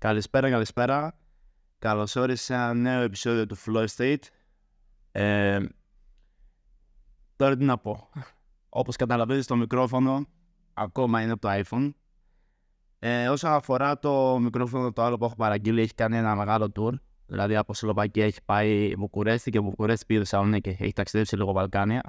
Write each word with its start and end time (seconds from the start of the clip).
Καλησπέρα, 0.00 0.50
καλησπέρα. 0.50 1.18
Καλώς 1.78 2.16
όρισε 2.16 2.42
σε 2.44 2.54
ένα 2.54 2.74
νέο 2.74 3.00
επεισόδιο 3.00 3.46
του 3.46 3.56
Flow 3.66 3.86
State. 3.96 4.22
Ε, 5.12 5.60
τώρα 7.36 7.56
τι 7.56 7.64
να 7.64 7.78
πω. 7.78 8.08
Όπως 8.68 8.96
καταλαβαίνετε 8.96 9.44
το 9.44 9.56
μικρόφωνο 9.56 10.26
ακόμα 10.74 11.22
είναι 11.22 11.32
από 11.32 11.40
το 11.40 11.48
iPhone. 11.52 11.90
Ε, 12.98 13.28
όσον 13.28 13.52
αφορά 13.52 13.98
το 13.98 14.38
μικρόφωνο 14.38 14.92
το 14.92 15.02
άλλο 15.02 15.18
που 15.18 15.24
έχω 15.24 15.34
παραγγείλει 15.34 15.80
έχει 15.80 15.94
κάνει 15.94 16.16
ένα 16.16 16.34
μεγάλο 16.34 16.72
tour. 16.74 16.92
Δηλαδή 17.26 17.56
από 17.56 17.74
Σλοβακία 17.74 18.24
έχει 18.24 18.42
πάει 18.44 18.94
Βουκουρέστη 18.96 19.50
και 19.50 19.60
Βουκουρέστη 19.60 20.04
πήγε 20.06 20.18
Θεσσαλονίκη. 20.18 20.76
Έχει 20.78 20.92
ταξιδέψει 20.92 21.36
λίγο 21.36 21.52
Βαλκάνια. 21.52 22.02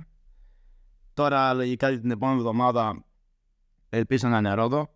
Τώρα 1.13 1.53
λογικά 1.53 1.99
την 1.99 2.11
επόμενη 2.11 2.37
εβδομάδα 2.37 3.03
ελπίζω 3.89 4.27
να 4.27 4.37
είναι 4.37 4.53
Ρόδο. 4.53 4.89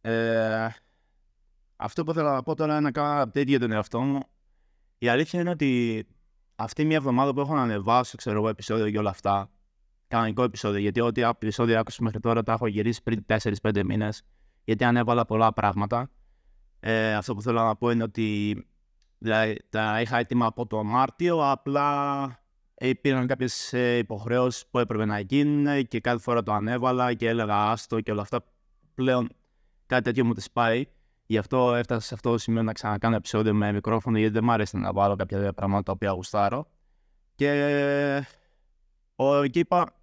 Ε, 0.00 0.68
αυτό 1.76 2.04
που 2.04 2.12
θέλω 2.12 2.30
να 2.30 2.42
πω 2.42 2.54
τώρα 2.54 2.72
είναι 2.72 2.80
να 2.80 2.90
κάνω 2.90 3.22
update 3.22 3.46
για 3.46 3.58
τον 3.58 3.72
εαυτό 3.72 4.00
μου. 4.00 4.20
Η 4.98 5.08
αλήθεια 5.08 5.40
είναι 5.40 5.50
ότι 5.50 6.06
αυτή 6.56 6.84
μια 6.84 6.96
εβδομάδα 6.96 7.34
που 7.34 7.40
έχω 7.40 7.54
να 7.54 7.62
ανεβάσω, 7.62 8.16
ξέρω 8.16 8.36
εγώ, 8.36 8.48
επεισόδιο 8.48 8.90
και 8.90 8.98
όλα 8.98 9.10
αυτά, 9.10 9.50
κανονικό 10.08 10.42
επεισόδιο, 10.42 10.80
γιατί 10.80 11.00
ό,τι 11.00 11.22
επεισόδιο 11.22 11.78
άκουσα 11.78 12.02
μέχρι 12.02 12.20
τώρα 12.20 12.42
τα 12.42 12.52
έχω 12.52 12.66
γυρίσει 12.66 13.02
πριν 13.02 13.24
4-5 13.62 13.82
μήνες, 13.84 14.22
γιατί 14.64 14.84
ανέβαλα 14.84 15.24
πολλά 15.24 15.52
πράγματα. 15.52 16.10
Ε, 16.80 17.14
αυτό 17.14 17.34
που 17.34 17.42
θέλω 17.42 17.62
να 17.62 17.76
πω 17.76 17.90
είναι 17.90 18.02
ότι 18.02 18.56
δηλαδή, 19.18 19.56
τα 19.70 20.00
είχα 20.00 20.18
έτοιμα 20.18 20.46
από 20.46 20.66
το 20.66 20.84
Μάρτιο, 20.84 21.50
απλά 21.50 22.40
υπήρχαν 22.78 23.26
κάποιες 23.26 23.72
υποχρεώσεις 23.98 24.66
που 24.70 24.78
έπρεπε 24.78 25.04
να 25.04 25.18
γίνουν 25.20 25.86
και 25.86 26.00
κάθε 26.00 26.18
φορά 26.18 26.42
το 26.42 26.52
ανέβαλα 26.52 27.14
και 27.14 27.28
έλεγα 27.28 27.70
άστο 27.70 28.00
και 28.00 28.10
όλα 28.10 28.22
αυτά. 28.22 28.44
Πλέον 28.94 29.28
κάτι 29.86 30.02
τέτοιο 30.02 30.24
μου 30.24 30.34
τη 30.34 30.44
σπάει. 30.52 30.86
Γι' 31.26 31.38
αυτό 31.38 31.74
έφτασα 31.74 32.00
σε 32.00 32.14
αυτό 32.14 32.30
το 32.30 32.38
σημείο 32.38 32.62
να 32.62 32.72
ξανακάνω 32.72 33.16
επεισόδιο 33.16 33.54
με 33.54 33.72
μικρόφωνο, 33.72 34.18
γιατί 34.18 34.32
δεν 34.32 34.44
μου 34.44 34.52
αρέσει 34.52 34.76
να 34.76 34.92
αναβάλω 34.92 35.16
κάποια 35.16 35.52
πράγματα 35.52 35.82
τα 35.82 35.92
οποία 35.92 36.10
γουστάρω. 36.10 36.66
Και 37.34 38.22
ο, 39.16 39.42
εκεί 39.42 39.58
είπα, 39.58 39.94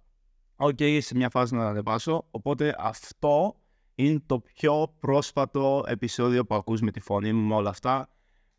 OK, 0.56 0.76
okay, 0.78 0.98
σε 1.00 1.14
μια 1.16 1.30
φάση 1.30 1.54
να 1.54 1.60
τα 1.60 1.68
ανεβάσω. 1.68 2.26
Οπότε 2.30 2.74
αυτό 2.78 3.56
είναι 3.94 4.22
το 4.26 4.40
πιο 4.40 4.94
πρόσφατο 5.00 5.84
επεισόδιο 5.86 6.44
που 6.44 6.54
ακούς 6.54 6.80
με 6.80 6.90
τη 6.90 7.00
φωνή 7.00 7.32
μου 7.32 7.46
με 7.48 7.54
όλα 7.54 7.70
αυτά. 7.70 8.08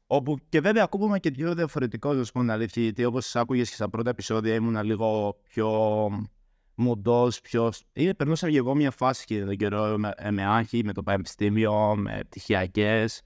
Όπου 0.08 0.38
και 0.50 0.62
βέβαια 0.62 0.84
ακούγομαι 0.84 1.20
και 1.20 1.32
πιο 1.32 1.56
διαφορετικό, 1.56 2.14
να 2.14 2.24
σου 2.24 2.32
πω 2.32 2.40
την 2.40 2.52
αλήθεια, 2.52 2.84
γιατί 2.84 3.06
όπως 3.06 3.36
άκουγες 3.36 3.70
και 3.70 3.76
στα 3.76 3.90
πρώτα 3.90 4.10
επεισόδια 4.10 4.54
ήμουν 4.54 4.84
λίγο 4.84 5.38
πιο 5.44 5.70
μοντό, 6.76 7.28
πιο. 7.44 7.72
Είναι, 7.94 8.14
περνούσα 8.14 8.50
και 8.50 8.58
εγώ 8.58 8.76
μια 8.76 8.92
φάση 8.92 9.26
και 9.26 9.44
τον 9.46 9.56
καιρό 9.56 9.98
με, 9.98 10.14
ε, 10.16 10.32
με 10.32 10.46
άγχη, 10.46 10.84
με 10.84 10.94
το 10.94 11.04
πανεπιστήμιο, 11.04 11.96
με 11.96 12.20
πτυχιακές 12.30 13.22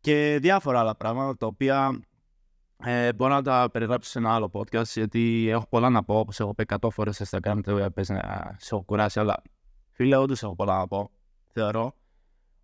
και 0.00 0.38
διάφορα 0.40 0.80
άλλα 0.80 0.96
πράγματα 0.96 1.36
τα 1.36 1.46
οποία 1.46 2.00
ε, 2.84 3.12
μπορώ 3.12 3.34
να 3.34 3.42
τα 3.42 3.68
περιγράψω 3.72 4.10
σε 4.10 4.18
ένα 4.18 4.34
άλλο 4.34 4.50
podcast 4.52 4.84
γιατί 4.84 5.48
έχω 5.48 5.66
πολλά 5.68 5.90
να 5.90 6.04
πω. 6.04 6.18
Όπως 6.18 6.40
έχω 6.40 6.54
πει 6.54 6.64
100 6.80 6.88
φορές 6.90 7.16
στο 7.16 7.38
Instagram, 7.42 7.60
δεν 7.64 7.92
πες 7.92 8.08
να 8.08 8.54
σε 8.58 8.74
έχω 8.74 8.82
κουράσει, 8.82 9.20
αλλά 9.20 9.42
φίλε, 9.90 10.16
όντως 10.16 10.42
έχω 10.42 10.54
πολλά 10.54 10.78
να 10.78 10.86
πω. 10.86 11.10
Θεωρώ. 11.52 11.94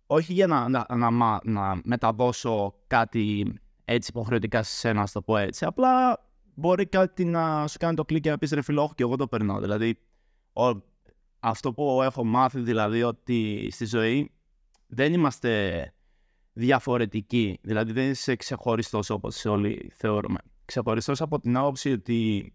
Όχι 0.07 0.33
για 0.33 0.47
να, 0.47 0.69
να, 0.69 0.85
να, 1.11 1.39
να 1.43 1.81
μεταδώσω 1.83 2.75
κάτι 2.87 3.53
έτσι 3.85 4.09
υποχρεωτικά 4.13 4.63
σε 4.63 4.75
σένα, 4.75 4.99
να 4.99 5.07
το 5.07 5.21
πω 5.21 5.37
έτσι. 5.37 5.65
Απλά 5.65 6.19
μπορεί 6.59 6.85
κάτι 6.85 7.25
να 7.25 7.67
σου 7.67 7.77
κάνει 7.77 7.95
το 7.95 8.05
κλικ 8.05 8.23
και 8.23 8.29
να 8.29 8.37
πεις 8.37 8.51
ρε 8.51 8.61
φιλό, 8.61 8.91
και 8.95 9.03
εγώ 9.03 9.15
το 9.15 9.27
περνάω. 9.27 9.59
Δηλαδή, 9.59 9.99
ο, 10.53 10.63
αυτό 11.39 11.73
που 11.73 12.01
έχω 12.01 12.23
μάθει 12.23 12.59
δηλαδή 12.59 13.03
ότι 13.03 13.67
στη 13.71 13.85
ζωή 13.85 14.31
δεν 14.87 15.13
είμαστε 15.13 15.93
διαφορετικοί. 16.53 17.59
Δηλαδή 17.61 17.91
δεν 17.91 18.09
είσαι 18.09 18.35
ξεχωριστός 18.35 19.09
όπως 19.09 19.45
όλοι 19.45 19.91
θεωρούμε. 19.93 20.37
Ξεχωριστός 20.65 21.21
από 21.21 21.39
την 21.39 21.57
άποψη 21.57 21.91
ότι 21.91 22.53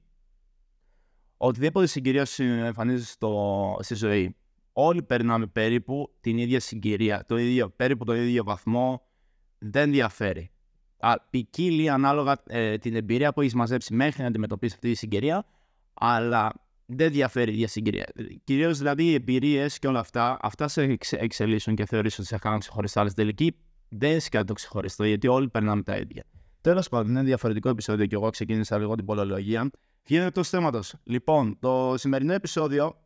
οτιδήποτε 1.36 1.86
συγκυρία 1.86 2.24
σου 2.24 2.42
εμφανίζεται 2.42 3.10
στο, 3.10 3.76
στη 3.80 3.94
ζωή, 3.94 4.36
όλοι 4.72 5.02
περνάμε 5.02 5.46
περίπου 5.46 6.14
την 6.20 6.38
ίδια 6.38 6.60
συγκυρία, 6.60 7.24
το 7.28 7.36
ίδιο, 7.36 7.70
περίπου 7.70 8.04
τον 8.04 8.16
ίδιο 8.16 8.44
βαθμό, 8.44 9.06
δεν 9.58 9.90
διαφέρει 9.90 10.53
ποικίλει 11.30 11.90
ανάλογα 11.90 12.42
ε, 12.46 12.78
την 12.78 12.96
εμπειρία 12.96 13.32
που 13.32 13.40
έχεις 13.40 13.54
μαζέψει 13.54 13.94
μέχρι 13.94 14.22
να 14.22 14.28
αντιμετωπίσεις 14.28 14.74
αυτή 14.74 14.90
τη 14.90 14.96
συγκυρία, 14.96 15.46
αλλά 15.94 16.52
δεν 16.86 17.10
διαφέρει 17.12 17.50
η 17.50 17.54
ίδια 17.54 17.68
συγκυρία. 17.68 18.06
Κυρίως 18.44 18.78
δηλαδή 18.78 19.04
οι 19.04 19.14
εμπειρίες 19.14 19.78
και 19.78 19.86
όλα 19.86 19.98
αυτά, 19.98 20.38
αυτά 20.42 20.68
σε 20.68 20.96
εξελίσσουν 21.10 21.74
και 21.74 21.86
θεωρείς 21.86 22.18
ότι 22.18 22.26
σε 22.26 22.38
κάνουν 22.38 22.58
ξεχωριστά. 22.58 23.00
Αλλά 23.00 23.08
στην 23.08 23.22
τελική 23.22 23.56
δεν 23.88 24.10
έχει 24.10 24.28
κάτι 24.28 24.46
το 24.46 24.52
ξεχωριστό, 24.52 25.04
γιατί 25.04 25.28
όλοι 25.28 25.48
περνάμε 25.48 25.82
τα 25.82 25.96
ίδια. 25.96 26.24
Τέλος 26.60 26.88
πάντων, 26.88 27.10
είναι 27.10 27.22
διαφορετικό 27.22 27.68
επεισόδιο 27.68 28.06
και 28.06 28.14
εγώ 28.14 28.30
ξεκίνησα 28.30 28.78
λίγο 28.78 28.94
την 28.94 29.04
πολεολογία. 29.04 29.70
Γίνεται 30.06 30.30
το 30.30 30.42
θέματος. 30.42 30.94
Λοιπόν, 31.04 31.58
το 31.60 31.94
σημερινό 31.96 32.32
επεισόδιο 32.32 32.96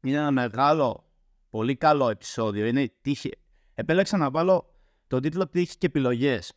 είναι 0.00 0.16
ένα 0.16 0.30
μεγάλο, 0.30 1.04
πολύ 1.50 1.76
καλό 1.76 2.08
επεισόδιο. 2.08 2.66
Είναι 2.66 2.92
τύχη. 3.00 3.30
Επέλεξα 3.74 4.16
να 4.16 4.30
βάλω 4.30 4.74
τον 5.06 5.20
τίτλο 5.20 5.48
Τύχη 5.48 5.78
και 5.78 5.86
επιλογές. 5.86 6.52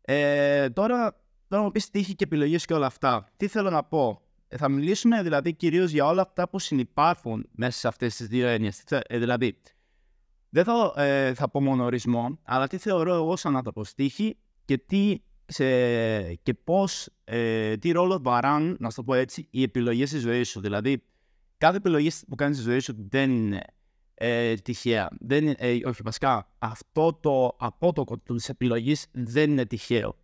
Ε, 0.00 0.70
τώρα, 0.70 1.20
τώρα 1.48 1.62
μου 1.62 1.70
πεις 1.70 1.90
τύχη 1.90 2.14
και 2.14 2.24
επιλογές 2.24 2.64
και 2.64 2.74
όλα 2.74 2.86
αυτά. 2.86 3.28
Τι 3.36 3.46
θέλω 3.46 3.70
να 3.70 3.84
πω; 3.84 4.22
Ε, 4.48 4.56
θα 4.56 4.68
μιλήσουμε 4.68 5.22
δηλαδή 5.22 5.54
κυρίως 5.54 5.90
για 5.90 6.06
όλα 6.06 6.22
αυτά 6.22 6.48
που 6.48 6.58
συνεπάρχουν 6.58 7.48
μέσα 7.50 7.78
σε 7.78 7.88
αυτές 7.88 8.16
τις 8.16 8.26
δύο 8.26 8.46
έννοιες. 8.46 8.82
Ε, 8.88 9.18
δηλαδή, 9.18 9.60
δεν 10.50 10.64
θα, 10.64 10.92
ε, 10.96 11.34
θα 11.34 11.48
πω 11.50 11.60
μόνο 11.60 11.84
ορισμό, 11.84 12.38
αλλά 12.42 12.66
τι 12.66 12.76
θεωρώ 12.78 13.14
εγώ 13.14 13.36
σαν 13.36 13.56
άνθρωπο 13.56 13.82
τύχη 13.94 14.36
και 14.64 14.78
τι 14.78 15.20
σε, 15.46 16.34
και 16.34 16.54
πώς, 16.54 17.08
ε, 17.24 17.76
τι 17.76 17.90
ρόλο 17.90 18.18
βαράν, 18.22 18.76
να 18.80 18.90
σου 18.90 18.96
το 18.96 19.02
πω 19.02 19.14
έτσι, 19.14 19.46
οι 19.50 19.62
επιλογές 19.62 20.08
στη 20.08 20.18
ζωή 20.18 20.42
σου. 20.42 20.60
Δηλαδή, 20.60 21.02
κάθε 21.58 21.76
επιλογή 21.76 22.10
που 22.28 22.34
κάνεις 22.34 22.56
στη 22.56 22.70
ζωή 22.70 22.78
σου 22.78 22.94
δεν 23.10 23.30
είναι 23.30 23.60
ε, 24.22 24.54
τυχαία. 24.54 25.08
Δεν, 25.20 25.54
ε, 25.58 25.78
όχι, 25.84 26.02
βασικά, 26.04 26.46
αυτό 26.58 27.12
το 27.12 27.56
απότοκο 27.58 28.18
της 28.18 28.48
επιλογής 28.48 29.06
δεν 29.12 29.50
είναι 29.50 29.66
τυχαίο. 29.66 30.16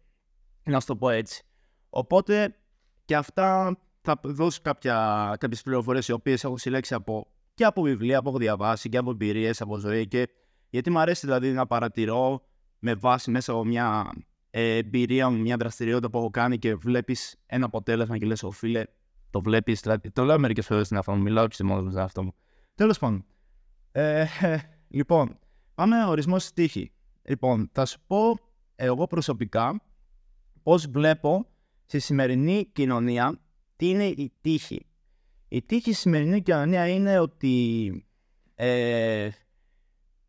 Να 0.62 0.80
σου 0.80 0.86
το 0.86 0.96
πω 0.96 1.08
έτσι. 1.10 1.42
Οπότε 1.90 2.56
και 3.04 3.16
αυτά 3.16 3.78
θα 4.00 4.20
δώσω 4.22 4.60
κάποια, 4.62 5.36
κάποιες 5.40 5.62
πληροφορίες 5.62 6.08
οι 6.08 6.12
οποίες 6.12 6.44
έχω 6.44 6.58
συλλέξει 6.58 6.94
από, 6.94 7.26
και 7.54 7.64
από 7.64 7.82
βιβλία 7.82 8.22
που 8.22 8.28
έχω 8.28 8.38
διαβάσει 8.38 8.88
και 8.88 8.96
από 8.96 9.10
εμπειρίες 9.10 9.60
από 9.60 9.78
ζωή 9.78 10.06
και 10.06 10.28
γιατί 10.70 10.90
μου 10.90 10.98
αρέσει 10.98 11.26
δηλαδή 11.26 11.52
να 11.52 11.66
παρατηρώ 11.66 12.42
με 12.78 12.94
βάση 12.94 13.30
μέσα 13.30 13.52
από 13.52 13.64
μια 13.64 14.12
ε, 14.50 14.76
εμπειρία, 14.76 15.30
μια 15.30 15.56
δραστηριότητα 15.56 16.10
που 16.10 16.18
έχω 16.18 16.30
κάνει 16.30 16.58
και 16.58 16.74
βλέπεις 16.74 17.36
ένα 17.46 17.66
αποτέλεσμα 17.66 18.18
και 18.18 18.26
λες, 18.26 18.42
ο 18.42 18.50
φίλε, 18.50 18.84
το 19.30 19.40
βλέπεις, 19.40 19.80
δηλαδή, 19.80 20.10
το 20.10 20.24
λέω 20.24 20.38
μερικές 20.38 20.66
φορές 20.66 20.86
στην 20.86 20.98
αυτό 20.98 21.14
μιλάω 21.14 21.46
και 21.46 21.54
στη 21.54 21.64
μόνος 21.64 21.94
μου 21.94 22.00
αυτό 22.00 22.22
μου. 22.22 22.34
Τέλος 22.74 22.98
πάντων, 22.98 23.24
ε, 23.98 24.26
λοιπόν, 24.88 25.38
πάμε 25.74 26.04
ορισμός 26.04 26.42
στη 26.42 26.52
τύχη. 26.52 26.92
Λοιπόν, 27.22 27.70
θα 27.72 27.84
σου 27.84 27.98
πω 28.06 28.38
εγώ 28.76 29.06
προσωπικά 29.06 29.82
πώς 30.62 30.86
βλέπω 30.86 31.46
στη 31.86 31.98
σημερινή 31.98 32.70
κοινωνία 32.72 33.40
τι 33.76 33.88
είναι 33.88 34.04
η 34.04 34.32
τύχη. 34.40 34.86
Η 35.48 35.62
τύχη 35.62 35.92
στη 35.92 36.00
σημερινή 36.00 36.42
κοινωνία 36.42 36.88
είναι 36.88 37.18
ότι 37.18 38.06
ε, 38.54 39.28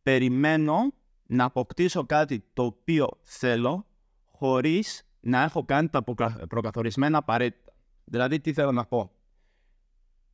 περιμένω 0.04 0.94
να 1.26 1.44
αποκτήσω 1.44 2.06
κάτι 2.06 2.44
το 2.54 2.64
οποίο 2.64 3.10
θέλω 3.22 3.86
χωρίς 4.26 5.08
να 5.20 5.44
έχω 5.44 5.66
κάνει 5.66 5.90
τα 5.90 6.04
προκαθορισμένα 6.50 7.18
απαραίτητα. 7.18 7.74
Δηλαδή, 8.04 8.40
τι 8.40 8.54
θέλω 8.54 8.72
να 8.72 8.86
πω; 8.86 9.12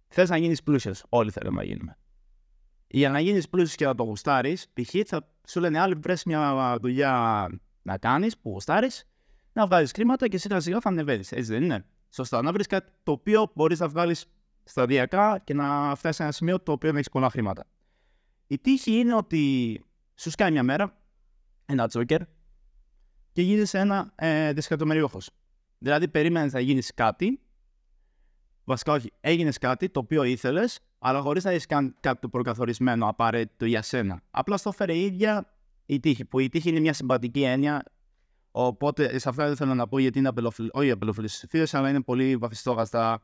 Θες 0.08 0.30
να 0.30 0.38
γίνεις 0.38 0.64
πλούσιος. 0.64 1.06
Όλοι 1.10 1.32
θέλουμε 1.32 1.58
να 1.58 1.64
γίνουμε 1.64 1.98
για 2.96 3.10
να 3.10 3.20
γίνει 3.20 3.48
πλούσιο 3.50 3.76
και 3.76 3.86
να 3.86 3.96
το 3.96 4.04
γουστάρεις, 4.04 4.68
π.χ. 4.74 4.96
θα 5.06 5.30
σου 5.48 5.60
λένε 5.60 5.80
άλλοι 5.80 5.96
βρει 5.96 6.16
μια 6.26 6.78
δουλειά 6.82 7.48
να 7.82 7.98
κάνεις 7.98 8.38
που 8.38 8.50
γουστάρεις, 8.50 9.08
να 9.54 9.66
βγάλει 9.66 9.88
χρήματα 9.88 10.28
και 10.28 10.38
σιγά 10.38 10.60
σιγά 10.60 10.80
θα 10.80 10.90
ανεβαίνεις. 10.90 11.32
Έτσι 11.32 11.52
δεν 11.52 11.64
είναι. 11.64 11.86
Σωστά. 12.10 12.42
Να 12.42 12.52
βρεις 12.52 12.68
κάτι 12.68 12.92
το 13.04 13.12
οποίο 13.12 13.52
μπορείς 13.56 13.80
να 13.80 13.88
βγάλεις 13.88 14.26
σταδιακά 14.64 15.42
και 15.44 15.54
να 15.54 15.96
φτάσεις 15.96 16.16
σε 16.16 16.24
ένα 16.24 16.32
σημείο 16.32 16.60
το 16.60 16.72
οποίο 16.72 16.90
έχεις 16.90 17.10
πολλά 17.10 17.30
χρήματα. 17.30 17.66
Η 18.48 18.60
τύχη 18.60 18.92
είναι 18.92 19.16
ότι 19.16 19.84
σου 20.16 20.30
σκάει 20.30 20.52
μια 20.52 20.64
μέρα 20.64 20.98
ένα 21.66 21.88
τζόκερ 21.88 22.22
και 23.32 23.42
γίνει 23.42 23.66
ένα 23.72 24.14
ε, 24.16 24.54
δισεκατομμυριούχο. 24.54 25.20
Δηλαδή, 25.78 26.08
περίμενες 26.08 26.54
να 26.54 26.60
γίνεις 26.60 26.94
κάτι. 26.94 27.40
Βασικά, 28.64 28.94
όχι, 28.94 29.12
έγινες 29.20 29.58
κάτι 29.58 29.90
το 29.90 30.00
οποίο 30.00 30.24
ήθελες, 30.24 30.80
αλλά 31.06 31.22
χωρίς 31.22 31.44
να 31.44 31.52
έχεις 31.52 31.66
κάνει 31.66 31.94
κάτι 32.00 32.22
το 32.22 32.30
προκαθορισμένο 32.30 33.08
απαραίτητο 33.08 33.66
για 33.66 33.82
σένα. 33.82 34.22
Απλά 34.32 34.58
στο 34.58 34.70
έφερε 34.70 34.94
η 34.94 35.06
ίδια 35.06 35.54
η 35.86 36.00
τύχη. 36.00 36.26
Που 36.26 36.40
η 36.40 36.50
τύχη 36.50 36.70
είναι 36.70 36.80
μια 36.80 36.94
συμπατική 36.94 37.44
έννοια. 37.44 37.84
Οπότε 38.52 39.20
σε 39.20 39.30
αυτά 39.30 39.46
δεν 39.48 39.56
θέλω 39.56 39.74
να 39.74 39.88
πω 39.88 40.00
γιατί 40.00 40.20
είναι 40.20 40.28
απελοφιλ... 40.28 40.70
όχι 40.72 40.92
απελοφιλοσοφίε, 40.92 41.66
αλλά 41.72 41.90
είναι 41.90 42.02
πολύ 42.02 42.38
βαθιστόγαστα 42.38 43.24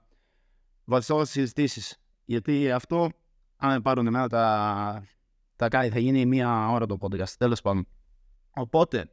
συζητήσεις. 1.22 1.98
Γιατί 2.26 2.72
αυτό, 2.72 3.10
αν 3.56 3.82
πάρουν 3.82 4.08
εμένα 4.08 4.28
τα, 4.28 5.04
τα 5.56 5.68
κάνει, 5.68 5.90
θα 5.90 6.00
γίνει 6.00 6.26
μία 6.26 6.70
ώρα 6.70 6.86
το 6.86 6.98
podcast. 7.02 7.30
Τέλος 7.38 7.62
πάντων. 7.62 7.88
Οπότε, 8.50 9.12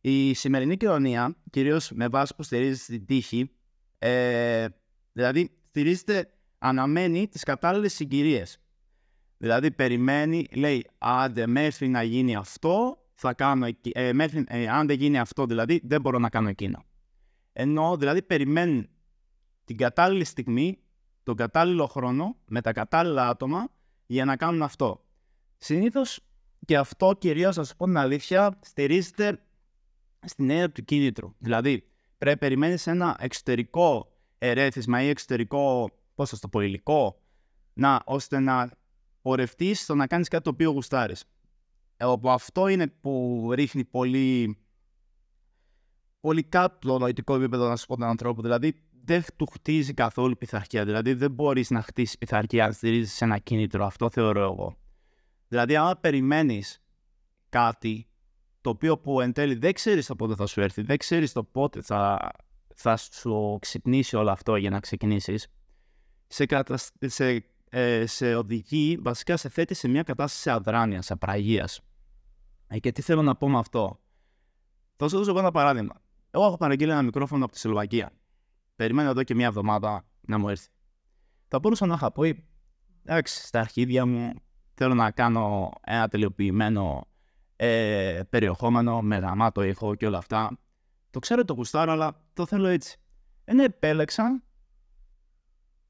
η 0.00 0.34
σημερινή 0.34 0.76
κοινωνία, 0.76 1.36
κυρίως 1.50 1.90
με 1.90 2.08
βάση 2.08 2.34
που 2.34 2.42
στηρίζεται 2.42 2.76
στην 2.76 3.06
τύχη, 3.06 3.50
ε, 3.98 4.66
δηλαδή 5.12 5.50
στηρίζεται, 5.68 6.32
αναμένει 6.58 7.28
τις 7.28 7.42
κατάλληλες 7.42 7.94
συγκυρίες. 7.94 8.60
Δηλαδή 9.36 9.70
περιμένει, 9.70 10.46
λέει, 10.54 10.86
άντε 10.98 11.46
μέχρι 11.46 11.88
να 11.88 12.02
γίνει 12.02 12.36
αυτό, 12.36 12.98
θα 13.14 13.34
κάνω 13.34 13.66
εκεί. 13.66 13.90
Ε, 13.94 14.12
μέχρι, 14.12 14.44
ε, 14.48 14.68
αν 14.68 14.86
δεν 14.86 14.96
γίνει 14.96 15.18
αυτό 15.18 15.46
δηλαδή, 15.46 15.80
δεν 15.84 16.00
μπορώ 16.00 16.18
να 16.18 16.28
κάνω 16.28 16.48
εκείνο. 16.48 16.84
Ενώ 17.52 17.96
δηλαδή 17.96 18.22
περιμένουν 18.22 18.88
την 19.64 19.76
κατάλληλη 19.76 20.24
στιγμή, 20.24 20.78
τον 21.22 21.36
κατάλληλο 21.36 21.86
χρόνο, 21.86 22.36
με 22.46 22.60
τα 22.60 22.72
κατάλληλα 22.72 23.28
άτομα 23.28 23.68
για 24.06 24.24
να 24.24 24.36
κάνουν 24.36 24.62
αυτό. 24.62 25.04
Συνήθως 25.56 26.20
και 26.66 26.76
αυτό 26.76 27.14
κυρίως, 27.18 27.56
να 27.56 27.64
σου 27.64 27.76
πω 27.76 27.84
την 27.84 27.96
αλήθεια, 27.96 28.58
στηρίζεται 28.60 29.42
στην 30.26 30.50
έννοια 30.50 30.70
του 30.70 30.84
κίνητρου. 30.84 31.34
Δηλαδή, 31.38 31.84
πρέπει 32.18 32.40
να 32.40 32.48
περιμένεις 32.48 32.86
ένα 32.86 33.16
εξωτερικό 33.20 34.12
ερέθισμα 34.38 35.02
ή 35.02 35.08
εξωτερικό, 35.08 35.90
πώς 36.18 36.30
θα 36.30 36.38
το 36.38 36.48
πω, 36.48 36.60
υλικό, 36.60 37.20
να, 37.72 38.02
ώστε 38.04 38.38
να 38.38 38.70
πορευτείς 39.22 39.80
στο 39.80 39.94
να 39.94 40.06
κάνεις 40.06 40.28
κάτι 40.28 40.44
το 40.44 40.50
οποίο 40.50 40.70
γουστάρεις. 40.70 41.24
Όπου 42.00 42.30
αυτό 42.30 42.68
είναι 42.68 42.86
που 42.86 43.42
ρίχνει 43.54 43.84
πολύ, 43.84 44.58
πολύ 46.20 46.42
κάτω 46.42 46.78
το 46.78 46.98
νοητικό 46.98 47.34
επίπεδο 47.34 47.68
να 47.68 47.76
σου 47.76 47.86
πω 47.86 47.96
τον 47.96 48.08
ανθρώπου. 48.08 48.42
Δηλαδή 48.42 48.82
δεν 49.04 49.24
του 49.36 49.46
χτίζει 49.46 49.94
καθόλου 49.94 50.36
πειθαρχία. 50.36 50.84
Δηλαδή 50.84 51.12
δεν 51.12 51.30
μπορείς 51.30 51.70
να 51.70 51.82
χτίσεις 51.82 52.18
πειθαρχία 52.18 52.64
αν 52.64 52.72
στηρίζεις 52.72 53.14
σε 53.14 53.24
ένα 53.24 53.38
κίνητρο. 53.38 53.84
Αυτό 53.84 54.10
θεωρώ 54.10 54.42
εγώ. 54.42 54.76
Δηλαδή, 55.48 55.76
αν 55.76 55.98
περιμένεις 56.00 56.82
κάτι 57.48 58.08
το 58.60 58.70
οποίο 58.70 58.98
που 58.98 59.20
εν 59.20 59.32
τέλει 59.32 59.54
δεν 59.54 59.72
ξέρεις 59.72 60.06
το 60.06 60.16
πότε 60.16 60.34
θα 60.34 60.46
σου 60.46 60.60
έρθει, 60.60 60.82
δεν 60.82 60.96
ξέρεις 60.96 61.32
το 61.32 61.44
πότε 61.44 61.82
θα, 61.82 62.30
θα 62.74 62.96
σου 62.96 63.58
ξυπνήσει 63.60 64.16
όλο 64.16 64.30
αυτό 64.30 64.56
για 64.56 64.70
να 64.70 64.80
ξεκινήσεις, 64.80 65.46
σε, 66.28 66.46
σε, 67.00 67.44
ε, 67.68 68.06
σε 68.06 68.34
οδηγεί, 68.34 68.98
βασικά 69.00 69.36
σε 69.36 69.48
θέτει 69.48 69.74
σε 69.74 69.88
μια 69.88 70.02
κατάσταση 70.02 70.50
αδράνειας, 70.50 71.10
απραγίας. 71.10 71.80
Ε, 72.66 72.78
και 72.78 72.92
τι 72.92 73.02
θέλω 73.02 73.22
να 73.22 73.36
πω 73.36 73.48
με 73.48 73.58
αυτό; 73.58 74.00
Θα 74.96 75.08
σου 75.08 75.16
δώσω 75.16 75.38
ένα 75.38 75.50
παράδειγμα. 75.50 75.94
Εγώ 76.30 76.44
έχω 76.44 76.56
παραγγείλει 76.56 76.90
ένα 76.90 77.02
μικρόφωνο 77.02 77.44
από 77.44 77.52
τη 77.52 77.58
Σλοβακία. 77.58 78.12
Περιμένω 78.76 79.10
εδώ 79.10 79.22
και 79.22 79.34
μια 79.34 79.46
εβδομάδα 79.46 80.04
να 80.20 80.38
μου 80.38 80.48
έρθει. 80.48 80.68
Θα 81.48 81.58
μπορούσα 81.58 81.86
να 81.86 81.94
είχα 81.94 82.12
πει, 82.12 82.44
εντάξει, 83.04 83.46
στα 83.46 83.60
αρχίδια 83.60 84.06
μου 84.06 84.32
θέλω 84.74 84.94
να 84.94 85.10
κάνω 85.10 85.70
ένα 85.84 86.08
τελειοποιημένο 86.08 87.06
ε, 87.56 88.20
περιεχόμενο 88.30 89.02
με 89.02 89.16
γαμάτο 89.16 89.62
ήχο 89.62 89.94
και 89.94 90.06
όλα 90.06 90.18
αυτά. 90.18 90.58
Το 91.10 91.18
ξέρω 91.18 91.44
το 91.44 91.52
γουστάρω, 91.52 91.92
αλλά 91.92 92.24
το 92.32 92.46
θέλω 92.46 92.66
έτσι. 92.66 92.98
Ενώ 93.44 93.62
επέλεξα, 93.62 94.42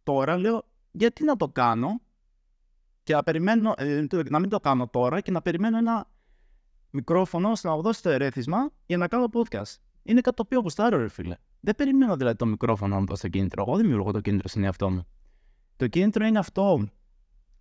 τώρα 0.09 0.39
λέω, 0.39 0.65
γιατί 0.91 1.25
να 1.25 1.37
το 1.37 1.49
κάνω 1.49 2.01
και 3.03 3.15
να, 3.15 3.23
περιμένω, 3.23 3.75
ε, 3.77 4.05
να 4.29 4.39
μην 4.39 4.49
το 4.49 4.61
κάνω 4.61 4.89
τώρα 4.89 5.21
και 5.21 5.31
να 5.31 5.43
περιμένω 5.43 5.79
ένα 5.79 6.11
μικρόφωνο 6.91 7.51
ώστε 7.51 7.69
να 7.69 7.75
μου 7.75 7.83
δώσει 7.83 8.03
το 8.03 8.11
ερέθισμα 8.11 8.71
για 8.87 8.97
να 8.97 9.09
κάνω 9.09 9.29
podcast. 9.33 9.75
Είναι 10.03 10.21
κάτι 10.21 10.37
το 10.37 10.43
οποίο 10.47 10.61
γουστάρω, 10.61 10.97
ρε 10.97 11.09
φίλε. 11.09 11.37
Δεν 11.61 11.75
περιμένω 11.75 12.17
δηλαδή 12.17 12.37
το 12.37 12.47
μικρόφωνο 12.47 12.95
να 12.95 13.01
μου 13.01 13.07
δώσει 13.07 13.23
το 13.23 13.29
κίνητρο. 13.29 13.65
Εγώ 13.67 13.77
δημιουργώ 13.77 14.11
το 14.13 14.21
κίνητρο 14.21 14.49
στην 14.49 14.65
εαυτό 14.65 14.91
μου. 14.91 15.07
Το 15.77 15.87
κίνητρο 15.87 16.27
είναι 16.27 16.39
αυτό 16.39 16.89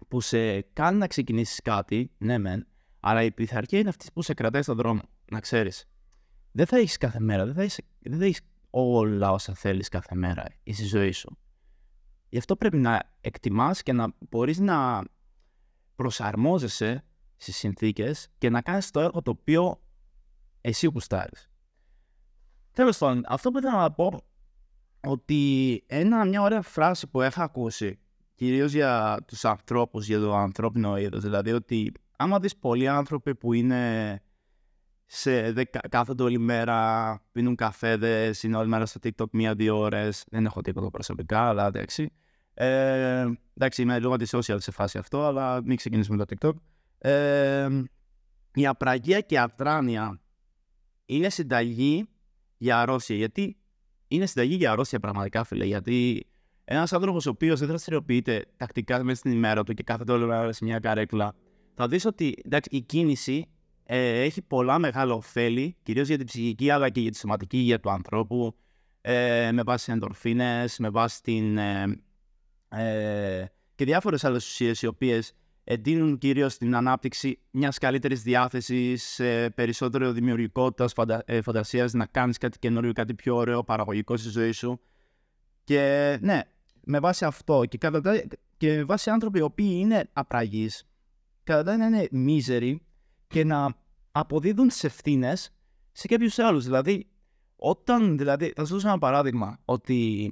που 0.08 0.22
σε 0.22 0.62
κάνει 0.62 0.98
να 0.98 1.08
ξεκινήσεις 1.08 1.62
κάτι, 1.62 2.12
ναι, 2.18 2.38
μεν, 2.38 2.68
αλλά 3.00 3.24
η 3.24 3.32
πειθαρχία 3.32 3.80
είναι 3.80 3.90
αυτή 3.90 4.06
που 4.14 4.22
σε 4.22 4.34
κρατάει 4.34 4.62
στον 4.62 4.76
δρόμο. 4.76 5.02
Να 5.32 5.40
ξέρεις. 5.40 5.86
Δεν 6.52 6.66
θα 6.66 6.78
έχεις 6.78 6.98
κάθε 6.98 7.20
μέρα, 7.20 7.46
δεν 7.46 7.54
θα 7.54 7.62
έχεις 7.62 7.80
δεν 8.00 8.20
θα 8.20 8.26
έχεις 8.26 8.42
όλα 8.70 9.32
όσα 9.32 9.54
θέλεις 9.54 9.90
κάθε 9.90 10.16
μέρα 10.16 10.46
στη 10.64 10.86
ζωή 10.86 11.12
σου. 11.12 11.38
Γι' 12.30 12.38
αυτό 12.38 12.56
πρέπει 12.56 12.78
να 12.78 13.04
εκτιμάς 13.22 13.84
και 13.84 13.94
να 13.94 14.14
μπορείς 14.30 14.60
να 14.60 15.04
προσαρμόζεσαι 15.96 17.04
στις 17.36 17.56
συνθήκες 17.56 18.28
και 18.38 18.50
να 18.50 18.62
κάνεις 18.62 18.92
το 18.92 19.00
έργο 19.00 19.22
το 19.22 19.32
οποίο 19.32 19.82
εσύ 20.62 20.88
γουστάρεις. 20.88 21.50
Τέλος 22.72 22.98
πάντων, 22.98 23.24
αυτό 23.28 23.52
που 23.52 23.58
ήθελα 23.58 23.78
να 23.78 23.92
πω 23.92 24.22
ότι 25.00 25.84
ένα, 25.88 26.26
μια 26.26 26.42
ωραία 26.42 26.62
φράση 26.62 27.08
που 27.08 27.22
έχω 27.22 27.42
ακούσει 27.42 28.00
κυρίως 28.36 28.72
για 28.72 29.24
τους 29.28 29.46
ανθρώπους, 29.46 30.08
για 30.08 30.20
το 30.20 30.36
ανθρώπινο 30.36 30.98
είδος, 30.98 31.22
δηλαδή 31.22 31.52
ότι 31.52 31.92
άμα 32.18 32.40
δεις 32.40 32.58
πολλοί 32.58 32.88
άνθρωποι 32.88 33.36
που 33.36 33.54
είναι 33.54 34.22
σε, 35.10 35.52
δε, 35.52 35.64
κάθονται 35.90 36.24
όλη 36.24 36.38
μέρα, 36.38 37.22
πίνουν 37.32 37.56
καφέδες, 37.56 38.44
είναι 38.44 38.58
όλη 38.58 38.68
μέρα 38.68 38.86
στο 38.86 39.00
TikTok 39.04 39.30
μία-δύο 39.32 39.78
ώρες, 39.78 40.24
δεν 40.30 40.46
έχω 40.46 40.62
τίποτα 40.62 40.90
προσωπικά, 40.90 41.40
αλλά 41.40 41.68
εντάξει. 41.68 42.12
Ε, 42.54 43.26
εντάξει, 43.54 43.82
είμαι 43.82 44.00
λίγο 44.00 44.16
social 44.30 44.58
σε 44.58 44.72
φάση 44.72 44.98
αυτό, 44.98 45.26
αλλά 45.26 45.62
μην 45.64 45.78
ξεκινήσουμε 45.78 46.26
το 46.26 46.36
TikTok. 46.40 46.54
Ε, 46.98 47.68
η 48.54 48.68
απραγία 48.68 49.22
και 49.22 49.36
η 49.36 49.38
αδράνεια 49.38 50.22
είναι 51.06 51.30
συνταγή 51.30 52.08
για 52.58 52.80
αρρώστια. 52.80 53.16
Γιατί 53.16 53.58
είναι 54.08 54.26
συνταγή 54.26 54.56
για 54.56 54.72
αρρώστια 54.72 55.00
πραγματικά, 55.00 55.44
φίλε. 55.44 55.66
Γιατί 55.66 56.28
ένας 56.66 56.94
άνθρωπος 56.94 57.26
ο 57.26 57.30
οποίος 57.30 57.60
δεν 57.60 57.68
δραστηριοποιείται 57.68 58.46
τακτικά 58.58 59.04
μέσα 59.04 59.18
στην 59.18 59.32
ημέρα 59.32 59.64
του 59.64 59.74
και 59.74 59.84
κάθεται 59.84 60.12
όλη 60.12 60.26
μέρα 60.26 60.52
σε 60.52 60.66
μια 60.66 60.80
καρέκλα, 60.80 61.36
θα 61.74 61.88
δεις 61.88 62.06
ότι 62.06 62.36
εντάξει, 62.46 62.70
η 62.76 62.82
κίνηση 62.82 63.48
ε, 63.90 64.22
έχει 64.22 64.42
πολλά 64.42 64.80
μεγάλα 64.80 65.14
ωφέλη, 65.14 65.76
κυρίως 65.84 66.08
για 66.08 66.18
την 66.18 66.26
ψυχική 66.26 66.70
αλλά 66.70 66.90
και 66.90 67.00
για 67.02 67.12
τη 67.12 67.18
σωματική 67.18 67.58
υγεία 67.58 67.80
του 67.80 67.90
ανθρώπου, 67.90 68.56
ε, 69.02 69.52
με 69.52 69.64
βάση 69.64 69.92
εντορφίνε, 69.92 70.66
με 70.78 70.90
βάση 70.90 71.22
την. 71.22 71.58
Ε, 71.58 72.02
ε 72.70 73.46
και 73.76 73.86
διάφορες 73.86 74.24
άλλες 74.24 74.46
ουσίες 74.48 74.82
οι 74.82 74.88
οποίες 74.88 75.34
εντείνουν 75.64 76.18
κυρίως 76.18 76.54
στην 76.54 76.76
ανάπτυξη 76.76 77.40
μιας 77.52 77.78
καλύτερης 77.78 78.22
διάθεσης, 78.22 79.22
περισσότερο 79.56 80.12
δημιουργικότητας, 80.12 80.94
φαντα... 80.94 81.24
ε, 81.26 81.42
φαντασίας, 81.42 81.94
να 81.94 82.06
κάνεις 82.06 82.38
κάτι 82.38 82.60
καινούριο, 82.60 82.94
κάτι 82.94 83.14
πιο 83.14 83.36
ωραίο, 83.36 83.64
παραγωγικό 83.64 84.18
στη 84.18 84.30
ζωή 84.30 84.52
σου. 84.52 84.80
Και 85.64 86.18
ναι, 86.22 86.42
με 86.84 87.00
βάση 87.00 87.26
αυτό 87.26 87.66
και, 87.66 87.78
κατά... 87.78 88.02
και 88.58 88.76
με 88.76 88.84
βάση 88.84 89.10
άνθρωποι 89.10 89.40
οι 89.40 89.42
οποίοι 89.42 89.78
είναι 89.80 90.10
απραγείς, 90.14 90.88
κατά 91.44 91.78
να 91.78 91.86
είναι 91.86 92.08
μίζεροι 92.12 92.87
και 93.28 93.44
να 93.44 93.76
αποδίδουν 94.12 94.68
τις 94.68 94.84
ευθύνες 94.84 95.52
σε 95.92 96.08
κάποιου 96.08 96.46
άλλους. 96.46 96.64
Δηλαδή, 96.64 97.08
όταν, 97.56 98.18
δηλαδή, 98.18 98.46
θα 98.46 98.62
σας 98.62 98.70
δώσω 98.70 98.88
ένα 98.88 98.98
παράδειγμα, 98.98 99.58
ότι 99.66 100.32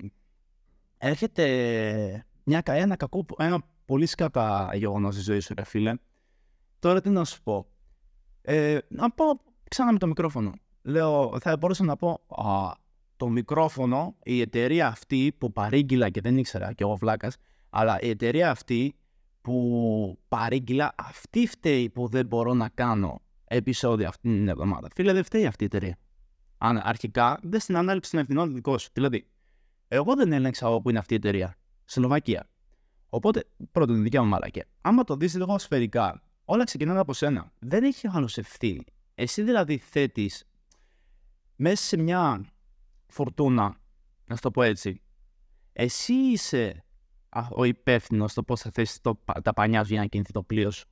έρχεται 0.97 2.25
μια, 2.43 2.61
ένα, 2.65 2.95
κακό, 2.95 3.25
ένα 3.37 3.63
πολύ 3.85 4.05
σκατά 4.05 4.69
γεγονός 4.73 5.13
στη 5.13 5.23
ζωή 5.23 5.39
σου, 5.39 5.53
ρε 5.53 5.63
φίλε. 5.63 5.93
Τώρα 6.79 7.01
τι 7.01 7.09
να 7.09 7.23
σου 7.23 7.43
πω. 7.43 7.67
Ε, 8.41 8.77
να 8.87 9.11
πω 9.11 9.23
ξανά 9.69 9.91
με 9.91 9.97
το 9.97 10.07
μικρόφωνο. 10.07 10.51
Λέω, 10.81 11.37
θα 11.41 11.57
μπορούσα 11.57 11.83
να 11.83 11.95
πω, 11.95 12.21
α, 12.27 12.71
το 13.17 13.27
μικρόφωνο, 13.27 14.15
η 14.23 14.41
εταιρεία 14.41 14.87
αυτή 14.87 15.35
που 15.37 15.51
παρήγγειλα 15.51 16.09
και 16.09 16.21
δεν 16.21 16.37
ήξερα 16.37 16.73
και 16.73 16.83
εγώ 16.83 16.95
βλάκα, 16.95 17.31
αλλά 17.69 18.01
η 18.01 18.09
εταιρεία 18.09 18.49
αυτή 18.49 18.95
που 19.45 20.19
παρήγγειλα, 20.27 20.93
αυτή 20.97 21.47
φταίει 21.47 21.89
που 21.89 22.07
δεν 22.07 22.25
μπορώ 22.25 22.53
να 22.53 22.69
κάνω 22.69 23.21
επεισόδια 23.43 24.07
αυτή 24.07 24.21
την 24.21 24.47
εβδομάδα. 24.47 24.87
Φίλε, 24.95 25.13
δεν 25.13 25.23
φταίει 25.23 25.45
αυτή 25.45 25.63
η 25.63 25.65
εταιρεία. 25.65 25.97
Αν 26.57 26.81
αρχικά 26.83 27.39
δεν 27.43 27.59
στην 27.59 27.77
ανάληψη 27.77 28.11
των 28.11 28.19
ευθυνών 28.19 28.53
δικό 28.53 28.77
σου. 28.77 28.89
Δηλαδή, 28.93 29.27
εγώ 29.87 30.15
δεν 30.15 30.31
έλεγξα 30.33 30.69
όπου 30.69 30.89
είναι 30.89 30.99
αυτή 30.99 31.13
η 31.13 31.15
εταιρεία. 31.17 31.57
Σλοβακία. 31.85 32.49
Οπότε, 33.09 33.43
πρώτον, 33.71 34.03
δικιά 34.03 34.21
μου 34.23 34.29
μαλακία. 34.29 34.65
Άμα 34.81 35.03
το 35.03 35.15
δεις 35.15 35.35
λίγο 35.35 35.57
σφαιρικά, 35.57 36.21
όλα 36.45 36.63
ξεκινάνε 36.63 36.99
από 36.99 37.13
σένα. 37.13 37.51
Δεν 37.59 37.83
έχει 37.83 38.07
άλλος 38.07 38.37
ευθύνη. 38.37 38.83
Εσύ 39.15 39.41
δηλαδή 39.41 39.77
θέτεις 39.77 40.47
μέσα 41.55 41.83
σε 41.83 41.97
μια 41.97 42.45
φορτούνα, 43.07 43.77
να 44.25 44.37
το 44.37 44.51
πω 44.51 44.61
έτσι. 44.61 45.01
Εσύ 45.73 46.13
είσαι 46.13 46.84
ο 47.51 47.63
υπεύθυνος 47.63 48.31
στο 48.31 48.43
πώς 48.43 48.61
θα 48.61 48.69
θέσει 48.73 48.99
τα 49.43 49.53
πανιά 49.53 49.83
σου 49.83 49.91
για 49.91 50.01
να 50.01 50.07
κινηθεί 50.07 50.31
το 50.31 50.43
πλοίο 50.43 50.71
σου. 50.71 50.87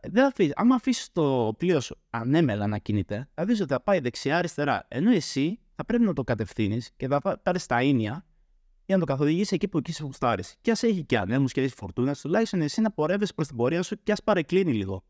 Δεν 0.00 0.24
αφήσει. 0.24 0.52
Άμα 0.54 0.74
αφήσεις 0.74 1.12
το 1.12 1.54
πλοίο 1.58 1.80
σου 1.80 1.96
ανέμελα 2.10 2.66
να 2.66 2.78
κινείται, 2.78 3.28
θα 3.34 3.44
δεις 3.44 3.60
ότι 3.60 3.72
θα 3.72 3.80
πάει 3.80 4.00
δεξιά-αριστερά. 4.00 4.86
Ενώ 4.88 5.10
εσύ 5.10 5.58
θα 5.74 5.84
πρέπει 5.84 6.04
να 6.04 6.12
το 6.12 6.24
κατευθύνεις 6.24 6.90
και 6.96 7.08
θα 7.08 7.40
πάρεις 7.42 7.66
τα 7.66 7.82
ίνια 7.82 8.26
για 8.86 8.96
να 8.96 9.04
το 9.04 9.12
καθοδηγήσεις 9.12 9.52
εκεί 9.52 9.68
που 9.68 9.78
εκεί 9.78 9.92
σε 9.92 10.04
γουστάρεις. 10.04 10.54
Και 10.60 10.70
ας 10.70 10.82
έχει 10.82 11.04
και 11.04 11.18
ανέμους 11.18 11.52
και 11.52 11.60
έχεις 11.60 11.74
φορτούνα, 11.74 12.14
τουλάχιστον 12.14 12.60
εσύ 12.60 12.80
να 12.80 12.90
πορεύεσαι 12.90 13.32
προς 13.34 13.46
την 13.46 13.56
πορεία 13.56 13.82
σου 13.82 14.02
και 14.02 14.12
ας 14.12 14.22
παρεκκλίνει 14.22 14.72
λίγο. 14.72 15.04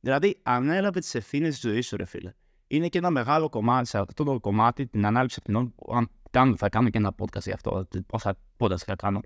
Δηλαδή, 0.00 0.40
ανέλαβε 0.42 1.00
τις 1.00 1.14
ευθύνες 1.14 1.50
της 1.50 1.60
ζωής 1.60 1.86
σου, 1.86 1.96
ρε 1.96 2.04
φίλε. 2.04 2.32
Είναι 2.72 2.88
και 2.88 2.98
ένα 2.98 3.10
μεγάλο 3.10 3.48
κομμάτι 3.48 3.88
σε 3.88 3.98
αυτό 3.98 4.24
το 4.24 4.40
κομμάτι, 4.40 4.86
την 4.86 5.06
ανάληψη 5.06 5.36
ευθυνών. 5.38 5.74
Αν 5.92 6.10
κάνω, 6.30 6.56
θα 6.56 6.68
κάνω 6.68 6.88
και 6.88 6.98
ένα 6.98 7.14
podcast 7.18 7.42
για 7.42 7.54
αυτό, 7.54 7.88
όσα 8.10 8.36
podcast 8.58 8.76
θα 8.76 8.96
κάνω. 8.96 9.20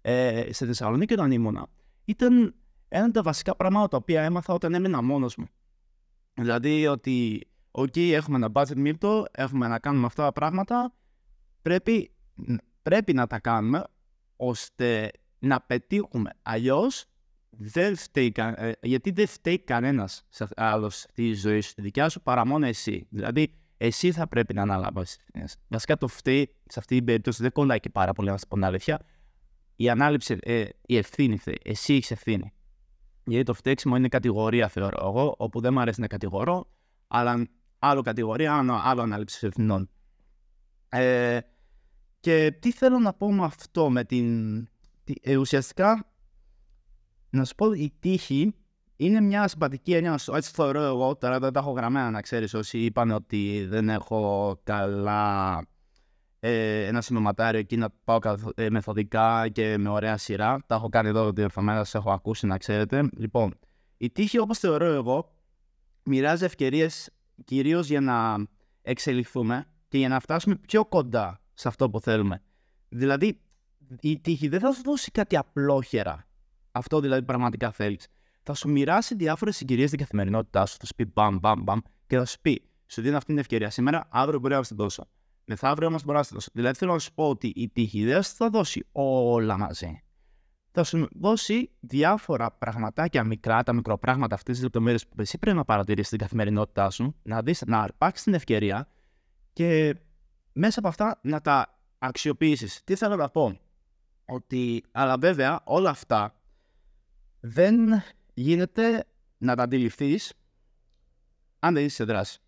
Ε, 0.00 0.52
σε 0.52 0.66
Θεσσαλονίκη, 0.66 1.12
όταν 1.12 1.30
ήμουνα, 1.30 1.66
ήταν 2.04 2.54
ένα 2.88 3.04
από 3.04 3.12
τα 3.12 3.22
βασικά 3.22 3.56
πράγματα 3.56 3.88
τα 3.88 3.96
οποία 3.96 4.22
έμαθα 4.22 4.54
όταν 4.54 4.74
έμενα 4.74 5.02
μόνος 5.02 5.36
μου. 5.36 5.46
Δηλαδή 6.34 6.86
ότι, 6.86 7.48
OK, 7.70 8.10
έχουμε 8.10 8.36
ένα 8.36 8.50
budget 8.52 8.76
μίλτο, 8.76 9.24
έχουμε 9.30 9.68
να 9.68 9.78
κάνουμε 9.78 10.06
αυτά 10.06 10.24
τα 10.24 10.32
πράγματα, 10.32 10.94
πρέπει, 11.62 12.14
πρέπει 12.82 13.12
να 13.12 13.26
τα 13.26 13.38
κάνουμε 13.38 13.84
ώστε 14.36 15.10
να 15.38 15.60
πετύχουμε. 15.60 16.30
Αλλιώς 16.42 17.04
δεν 17.58 17.96
φταίει, 17.96 18.32
ε, 18.36 18.72
γιατί 18.82 19.10
δεν 19.10 19.26
φταίει 19.26 19.58
κανένας 19.58 20.26
άλλος 20.56 20.98
στη 20.98 21.34
ζωή 21.34 21.60
σου, 21.60 21.68
στη 21.68 21.82
δικιά 21.82 22.08
σου, 22.08 22.22
παρά 22.22 22.46
μόνο 22.46 22.66
εσύ. 22.66 23.06
Δηλαδή, 23.10 23.54
εσύ 23.76 24.12
θα 24.12 24.28
πρέπει 24.28 24.54
να 24.54 24.62
αναλάβει 24.62 25.04
Βασικά 25.68 25.96
το 25.96 26.08
φταίει 26.08 26.54
σε 26.66 26.78
αυτή 26.78 26.96
την 26.96 27.04
περίπτωση 27.04 27.42
δεν 27.42 27.52
κολλάει 27.52 27.80
και 27.80 27.90
πάρα 27.90 28.12
πολύ, 28.12 28.30
να 28.30 28.36
σα 28.36 28.46
πω 28.46 28.54
την 28.54 28.64
αλήθεια. 28.64 29.00
Η 29.76 29.88
ανάληψη, 29.88 30.38
ε, 30.40 30.64
η 30.86 30.96
ευθύνη 30.96 31.38
φταίει. 31.38 31.58
Εσύ 31.64 31.94
έχεις 31.94 32.10
ευθύνη. 32.10 32.52
Γιατί 33.24 33.44
το 33.44 33.54
φταίξιμο 33.54 33.96
είναι 33.96 34.08
κατηγορία, 34.08 34.68
θεωρώ 34.68 34.98
εγώ, 35.08 35.34
όπου 35.38 35.60
δεν 35.60 35.72
μου 35.72 35.80
αρέσει 35.80 36.00
να 36.00 36.06
κατηγορώ, 36.06 36.68
αλλά 37.08 37.46
άλλο 37.78 38.02
κατηγορία, 38.02 38.56
άλλο, 38.56 38.80
άλλο 38.84 39.02
ανάληψη 39.02 39.46
ευθυνών. 39.46 39.90
Ε, 40.88 41.38
και 42.20 42.56
τι 42.60 42.72
θέλω 42.72 42.98
να 42.98 43.12
πω 43.12 43.32
με 43.32 43.44
αυτό, 43.44 43.90
με 43.90 44.04
την. 44.04 44.56
Ε, 45.22 45.36
ουσιαστικά, 45.36 46.11
να 47.32 47.44
σου 47.44 47.54
πω, 47.54 47.72
η 47.72 47.92
τύχη 48.00 48.54
είναι 48.96 49.20
μια 49.20 49.48
συμπατική 49.48 49.94
έννοια, 49.94 50.18
έτσι 50.34 50.50
θεωρώ 50.54 50.80
εγώ. 50.80 51.16
Τώρα 51.16 51.38
δεν 51.38 51.52
τα 51.52 51.60
έχω 51.60 51.70
γραμμένα, 51.70 52.10
να 52.10 52.20
ξέρεις. 52.20 52.54
Όσοι 52.54 52.78
είπαν 52.78 53.10
ότι 53.10 53.66
δεν 53.68 53.88
έχω 53.88 54.56
καλά 54.64 55.62
ε, 56.40 56.86
ένα 56.86 57.00
σημειωματάριο 57.00 57.60
εκεί 57.60 57.76
να 57.76 57.90
πάω 58.04 58.18
ε, 58.54 58.70
μεθοδικά 58.70 59.48
και 59.48 59.78
με 59.78 59.88
ωραία 59.88 60.16
σειρά. 60.16 60.64
Τα 60.66 60.74
έχω 60.74 60.88
κάνει 60.88 61.08
εδώ 61.08 61.32
διορθωμένα, 61.32 61.84
σα 61.84 61.98
έχω 61.98 62.10
ακούσει 62.10 62.46
να 62.46 62.58
ξέρετε. 62.58 63.08
Λοιπόν, 63.16 63.58
η 63.96 64.10
τύχη, 64.10 64.38
όπως 64.38 64.58
θεωρώ 64.58 64.86
εγώ, 64.86 65.36
μοιράζει 66.04 66.44
ευκαιρίες 66.44 67.10
κυρίως 67.44 67.88
για 67.88 68.00
να 68.00 68.46
εξελιχθούμε 68.82 69.66
και 69.88 69.98
για 69.98 70.08
να 70.08 70.20
φτάσουμε 70.20 70.56
πιο 70.56 70.84
κοντά 70.84 71.40
σε 71.54 71.68
αυτό 71.68 71.90
που 71.90 72.00
θέλουμε. 72.00 72.42
Δηλαδή, 72.88 73.40
η 74.00 74.20
τύχη 74.20 74.48
δεν 74.48 74.60
θα 74.60 74.72
σου 74.72 74.82
δώσει 74.82 75.10
κάτι 75.10 75.36
απλόχερα. 75.36 76.26
Αυτό 76.72 77.00
δηλαδή 77.00 77.22
πραγματικά 77.22 77.70
θέλεις. 77.70 78.06
Θα 78.42 78.54
σου 78.54 78.68
μοιράσει 78.68 79.14
διάφορες 79.14 79.56
συγκυρίες 79.56 79.86
στην 79.86 80.00
καθημερινότητά 80.00 80.66
σου. 80.66 80.76
Θα 80.78 80.86
σου 80.86 80.94
πει 80.94 81.10
μπαμ, 81.14 81.38
μπαμ, 81.38 81.62
μπαμ 81.62 81.78
και 82.06 82.16
θα 82.16 82.24
σου 82.24 82.40
πει: 82.40 82.62
Σου 82.86 83.02
δίνω 83.02 83.16
αυτή 83.16 83.28
την 83.28 83.38
ευκαιρία 83.38 83.70
σήμερα, 83.70 84.06
αύριο 84.10 84.38
μπορεί 84.38 84.54
να 84.54 84.62
σου 84.62 84.74
δώσω. 84.74 85.08
Μεθαύριο 85.44 85.88
όμως 85.88 86.04
μπορεί 86.04 86.16
να 86.16 86.22
σου 86.22 86.34
δώσω. 86.34 86.48
Δηλαδή 86.52 86.78
θέλω 86.78 86.92
να 86.92 86.98
σου 86.98 87.14
πω 87.14 87.28
ότι 87.28 87.46
η 87.46 87.68
τύχη 87.68 88.04
δεν 88.04 88.22
θα 88.22 88.48
δώσει 88.48 88.86
όλα 88.92 89.58
μαζί. 89.58 90.02
Θα 90.70 90.84
σου 90.84 91.08
δώσει 91.12 91.70
διάφορα 91.80 92.52
πραγματάκια 92.52 93.24
μικρά, 93.24 93.62
τα 93.62 93.72
μικροπράγματα 93.72 94.34
αυτές 94.34 94.54
τις 94.54 94.62
λεπτομέρειες 94.62 95.06
που 95.06 95.20
εσύ 95.20 95.38
πρέπει 95.38 95.56
να 95.56 95.64
παρατηρήσεις 95.64 96.06
στην 96.06 96.18
καθημερινότητά 96.18 96.90
σου, 96.90 97.14
να 97.22 97.42
δεις, 97.42 97.62
να 97.66 97.78
αρπάξεις 97.78 98.24
την 98.24 98.34
ευκαιρία 98.34 98.88
και 99.52 99.96
μέσα 100.52 100.78
από 100.78 100.88
αυτά 100.88 101.20
να 101.22 101.40
τα 101.40 101.78
αξιοποιήσεις. 101.98 102.80
Τι 102.84 102.94
θέλω 102.94 103.16
να 103.16 103.28
πω, 103.28 103.58
ότι, 104.24 104.84
αλλά 104.92 105.16
βέβαια 105.18 105.60
όλα 105.64 105.90
αυτά 105.90 106.34
δεν 107.44 108.02
γίνεται 108.34 109.04
να 109.38 109.56
τα 109.56 109.62
αντιληφθείς 109.62 110.32
αν 111.58 111.74
δεν 111.74 111.84
είσαι 111.84 111.94
σε 111.94 112.04
δράση. 112.04 112.40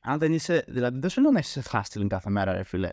Αν 0.00 0.18
δεν 0.18 0.32
είσαι, 0.32 0.64
δηλαδή 0.68 0.98
δεν 0.98 1.10
σου 1.10 1.20
λέω 1.20 1.30
να 1.30 1.38
είσαι 1.38 1.62
hustling 1.70 2.06
κάθε 2.06 2.30
μέρα, 2.30 2.52
ρε 2.52 2.62
φίλε. 2.62 2.88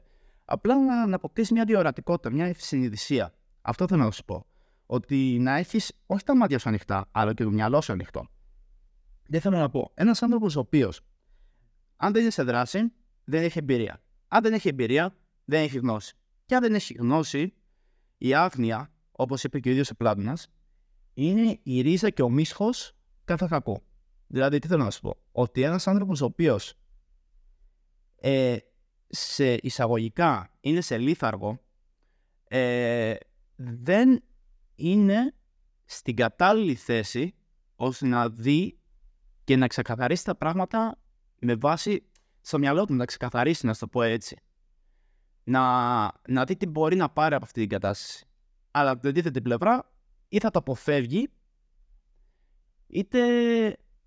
Απλά 0.46 0.84
να, 0.84 1.08
να 1.08 1.16
αποκτήσεις 1.16 1.52
μια 1.52 1.66
διορατικότητα, 1.66 2.30
μια 2.30 2.46
ευσυνειδησία. 2.46 3.34
Αυτό 3.62 3.88
θέλω 3.88 4.04
να 4.04 4.12
σου 4.12 4.26
πω. 4.26 4.46
Ότι 4.86 5.38
να 5.40 5.56
έχεις 5.56 5.92
όχι 6.06 6.24
τα 6.24 6.36
μάτια 6.36 6.60
σου 6.60 6.70
ανοιχτά, 6.70 7.08
αλλά 7.12 7.34
και 7.34 7.44
το 7.44 7.52
μυαλό 7.52 7.82
σου 7.82 7.92
ανοιχτό. 7.92 8.28
Δεν 9.28 9.42
θέλω 9.42 9.58
να 9.58 9.70
πω. 9.70 9.92
Ένας 9.94 10.22
άνθρωπος 10.22 10.56
ο 10.56 10.60
οποίος, 10.60 11.02
αν 11.96 12.14
δεν 12.14 12.22
είναι 12.22 12.32
σε 12.32 12.44
δράση, 12.44 12.94
δεν 13.24 13.44
έχει 13.44 13.58
εμπειρία. 13.60 14.02
Αν 14.28 14.42
δεν 14.42 14.54
έχει 14.54 14.68
εμπειρία, 14.68 15.16
δεν 15.46 15.62
έχει 15.62 15.78
γνώση. 15.78 16.16
Και 16.46 16.56
αν 16.56 16.62
δεν 16.62 16.76
έχει 16.76 16.94
γνώση, 16.94 17.54
η 18.18 18.34
άγνοια, 18.34 18.92
όπως 19.12 19.44
είπε 19.44 19.60
και 19.60 19.70
ο 19.70 19.72
ίδιος 19.72 19.90
ο 19.90 19.96
Πλάτωνας, 19.96 20.50
είναι 21.16 21.60
η 21.64 21.82
ρίζα 21.82 22.10
και 22.10 22.22
ο 22.22 22.30
μίσχος 22.30 22.96
κάθε 23.26 23.46
κακό. 23.50 23.82
Δηλαδή, 24.28 24.60
τι 24.60 24.68
θέλω 24.68 24.84
να 24.84 24.92
σου 24.92 25.02
πω; 25.02 25.18
Ότι 25.32 25.62
ένας 25.62 25.88
άνθρωπος 25.88 26.22
ο 26.22 26.26
οποίος 26.26 26.74
ε, 28.16 28.58
σε 29.08 29.54
εισαγωγικά 29.54 30.50
είναι 30.60 30.82
σε 30.82 30.98
λίθαργο, 30.98 31.60
ε, 32.48 33.16
δεν 33.56 34.24
είναι 34.76 35.34
στην 35.86 36.16
κατάλληλη 36.16 36.76
θέση 36.76 37.36
ώστε 37.76 38.08
να 38.08 38.30
δει 38.30 38.80
και 39.44 39.56
να 39.56 39.68
ξεκαθαρίσει 39.68 40.24
τα 40.24 40.36
πράγματα 40.36 41.00
με 41.40 41.56
βάση 41.56 42.06
στο 42.42 42.58
μυαλό 42.58 42.86
του, 42.86 42.94
να 42.94 43.00
τα 43.00 43.06
ξεκαθαρίσει, 43.06 43.66
να 43.66 43.76
το 43.76 43.88
πω 43.88 44.02
έτσι. 44.02 44.38
Να, 45.44 45.62
να 46.28 46.44
δει 46.46 46.56
τι 46.56 46.66
μπορεί 46.66 46.96
να 46.96 47.10
πάρει 47.10 47.36
από 47.36 47.44
αυτή 47.44 47.60
την 47.60 47.70
κατάσταση. 47.70 48.26
Αλλά 48.72 48.90
από 48.90 49.00
την 49.00 49.10
αντίθετη 49.10 49.42
πλευρά, 49.42 49.95
ή 50.28 50.40
θα 50.40 50.52
το 50.52 50.60
αποφεύγει, 50.60 51.30
είτε 52.88 53.20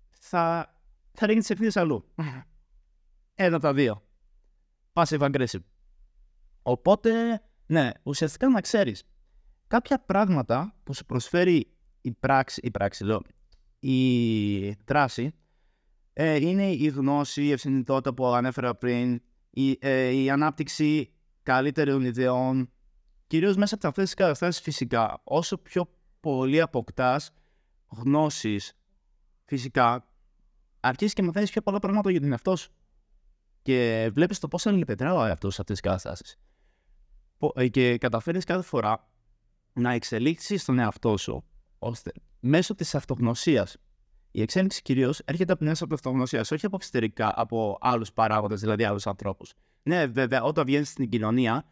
θα, 0.09 0.73
θα 1.11 1.25
ρίχνει 1.25 1.41
τις 1.41 1.49
ευθύνες 1.49 1.77
αλλού. 1.77 2.05
Ένα 3.35 3.55
από 3.55 3.65
τα 3.65 3.73
δύο. 3.73 4.03
Passive 4.93 5.19
aggressive. 5.19 5.63
Οπότε, 6.61 7.41
ναι, 7.65 7.89
ουσιαστικά 8.03 8.49
να 8.49 8.61
ξέρεις 8.61 9.03
κάποια 9.67 9.99
πράγματα 9.99 10.75
που 10.83 10.93
σου 10.93 11.05
προσφέρει 11.05 11.71
η 12.01 12.11
πράξη, 12.11 12.61
η 12.63 12.71
πράξη 12.71 13.03
λέω, 13.03 13.21
η 13.79 14.69
δράση, 14.69 15.33
ε, 16.13 16.35
είναι 16.35 16.71
η 16.71 16.87
γνώση, 16.87 17.43
η 17.43 17.51
ευσυνειδητότητα 17.51 18.13
που 18.13 18.25
ανέφερα 18.25 18.75
πριν, 18.75 19.21
η, 19.49 19.77
ε, 19.81 20.09
η 20.09 20.29
ανάπτυξη 20.29 21.13
καλύτερων 21.43 22.05
ιδεών, 22.05 22.71
κυρίως 23.27 23.55
μέσα 23.55 23.75
από 23.75 23.87
αυτές 23.87 24.03
τις 24.03 24.13
καταστάσεις 24.13 24.61
φυσικά. 24.61 25.21
Όσο 25.23 25.57
πιο 25.57 25.89
πολύ 26.19 26.61
αποκτάς 26.61 27.31
γνώσεις 27.87 28.73
φυσικά, 29.45 30.07
αρχίζεις 30.79 31.13
και 31.13 31.21
μαθαίνεις 31.21 31.51
πιο 31.51 31.61
πολλά 31.61 31.79
πράγματα 31.79 32.11
για 32.11 32.19
τον 32.19 32.31
εαυτό 32.31 32.55
σου. 32.55 32.71
Και 33.61 34.09
βλέπεις 34.13 34.39
το 34.39 34.47
πώς 34.47 34.65
αλληλεπετρά 34.65 35.13
ο 35.13 35.25
εαυτός 35.25 35.53
σε 35.53 35.61
αυτές 35.61 35.79
τις 35.79 35.89
καταστάσεις. 35.89 36.37
Ε, 37.53 37.67
και 37.67 37.97
καταφέρνεις 37.97 38.43
κάθε 38.43 38.63
φορά 38.63 39.09
να 39.73 39.91
εξελίξεις 39.91 40.65
τον 40.65 40.79
εαυτό 40.79 41.17
σου, 41.17 41.43
ώστε 41.79 42.11
μέσω 42.39 42.75
της 42.75 42.95
αυτογνωσίας 42.95 43.77
η 44.31 44.41
εξέλιξη 44.41 44.81
κυρίως 44.81 45.19
έρχεται 45.19 45.53
από 45.53 45.65
μέσα 45.65 45.83
από 45.83 45.93
αυτογνωσίας, 45.93 46.51
όχι 46.51 46.65
από 46.65 46.75
εξωτερικά, 46.75 47.33
από 47.35 47.77
άλλους 47.81 48.13
παράγοντες, 48.13 48.59
δηλαδή 48.59 48.83
άλλους 48.83 49.07
ανθρώπους. 49.07 49.53
Ναι, 49.83 50.05
βέβαια, 50.05 50.43
όταν 50.43 50.65
βγαίνεις 50.65 50.89
στην 50.89 51.09
κοινωνία, 51.09 51.65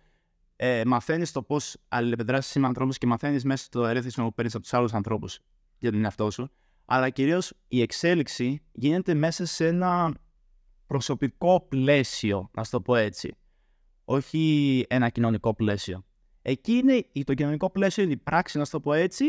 ε, 0.60 0.82
μαθαίνεις 0.86 1.32
το 1.32 1.44
πώς 1.44 1.78
αλληλεπιδράσεις 1.88 2.56
με 2.56 2.68
ανθρώπους 2.68 2.98
και 2.98 3.08
μαθαίνεις 3.08 3.44
μέσα 3.44 3.68
το 3.72 3.86
ερέθισμα 3.86 4.24
που 4.24 4.34
παίρνεις 4.34 4.54
από 4.54 4.64
τους 4.64 4.74
άλλους 4.74 4.94
ανθρώπους 4.94 5.40
για 5.78 5.92
τον 5.92 6.04
εαυτό 6.04 6.32
σου. 6.32 6.52
Αλλά 6.86 7.10
κυρίως 7.10 7.54
η 7.68 7.82
εξέλιξη 7.82 8.62
γίνεται 8.72 9.14
μέσα 9.14 9.46
σε 9.46 9.68
ένα 9.68 10.14
προσωπικό 10.88 11.66
πλαίσιο, 11.70 12.50
να 12.54 12.66
το 12.66 12.82
πω 12.82 12.96
έτσι. 12.96 13.36
Όχι 14.06 14.86
ένα 14.90 15.10
κοινωνικό 15.10 15.54
πλαίσιο. 15.54 16.06
Εκεί 16.42 16.72
είναι 16.74 17.24
το 17.24 17.34
κοινωνικό 17.34 17.70
πλαίσιο, 17.70 18.04
είναι 18.04 18.12
η 18.12 18.18
πράξη, 18.18 18.58
να 18.58 18.66
το 18.66 18.80
πω 18.80 18.94
έτσι, 18.94 19.26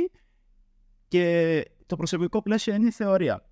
και 1.09 1.65
το 1.87 1.97
προσωπικό 1.97 2.43
πλαίσιο 2.43 2.75
είναι 2.75 2.87
η 2.87 2.91
θεωρία. 2.91 3.49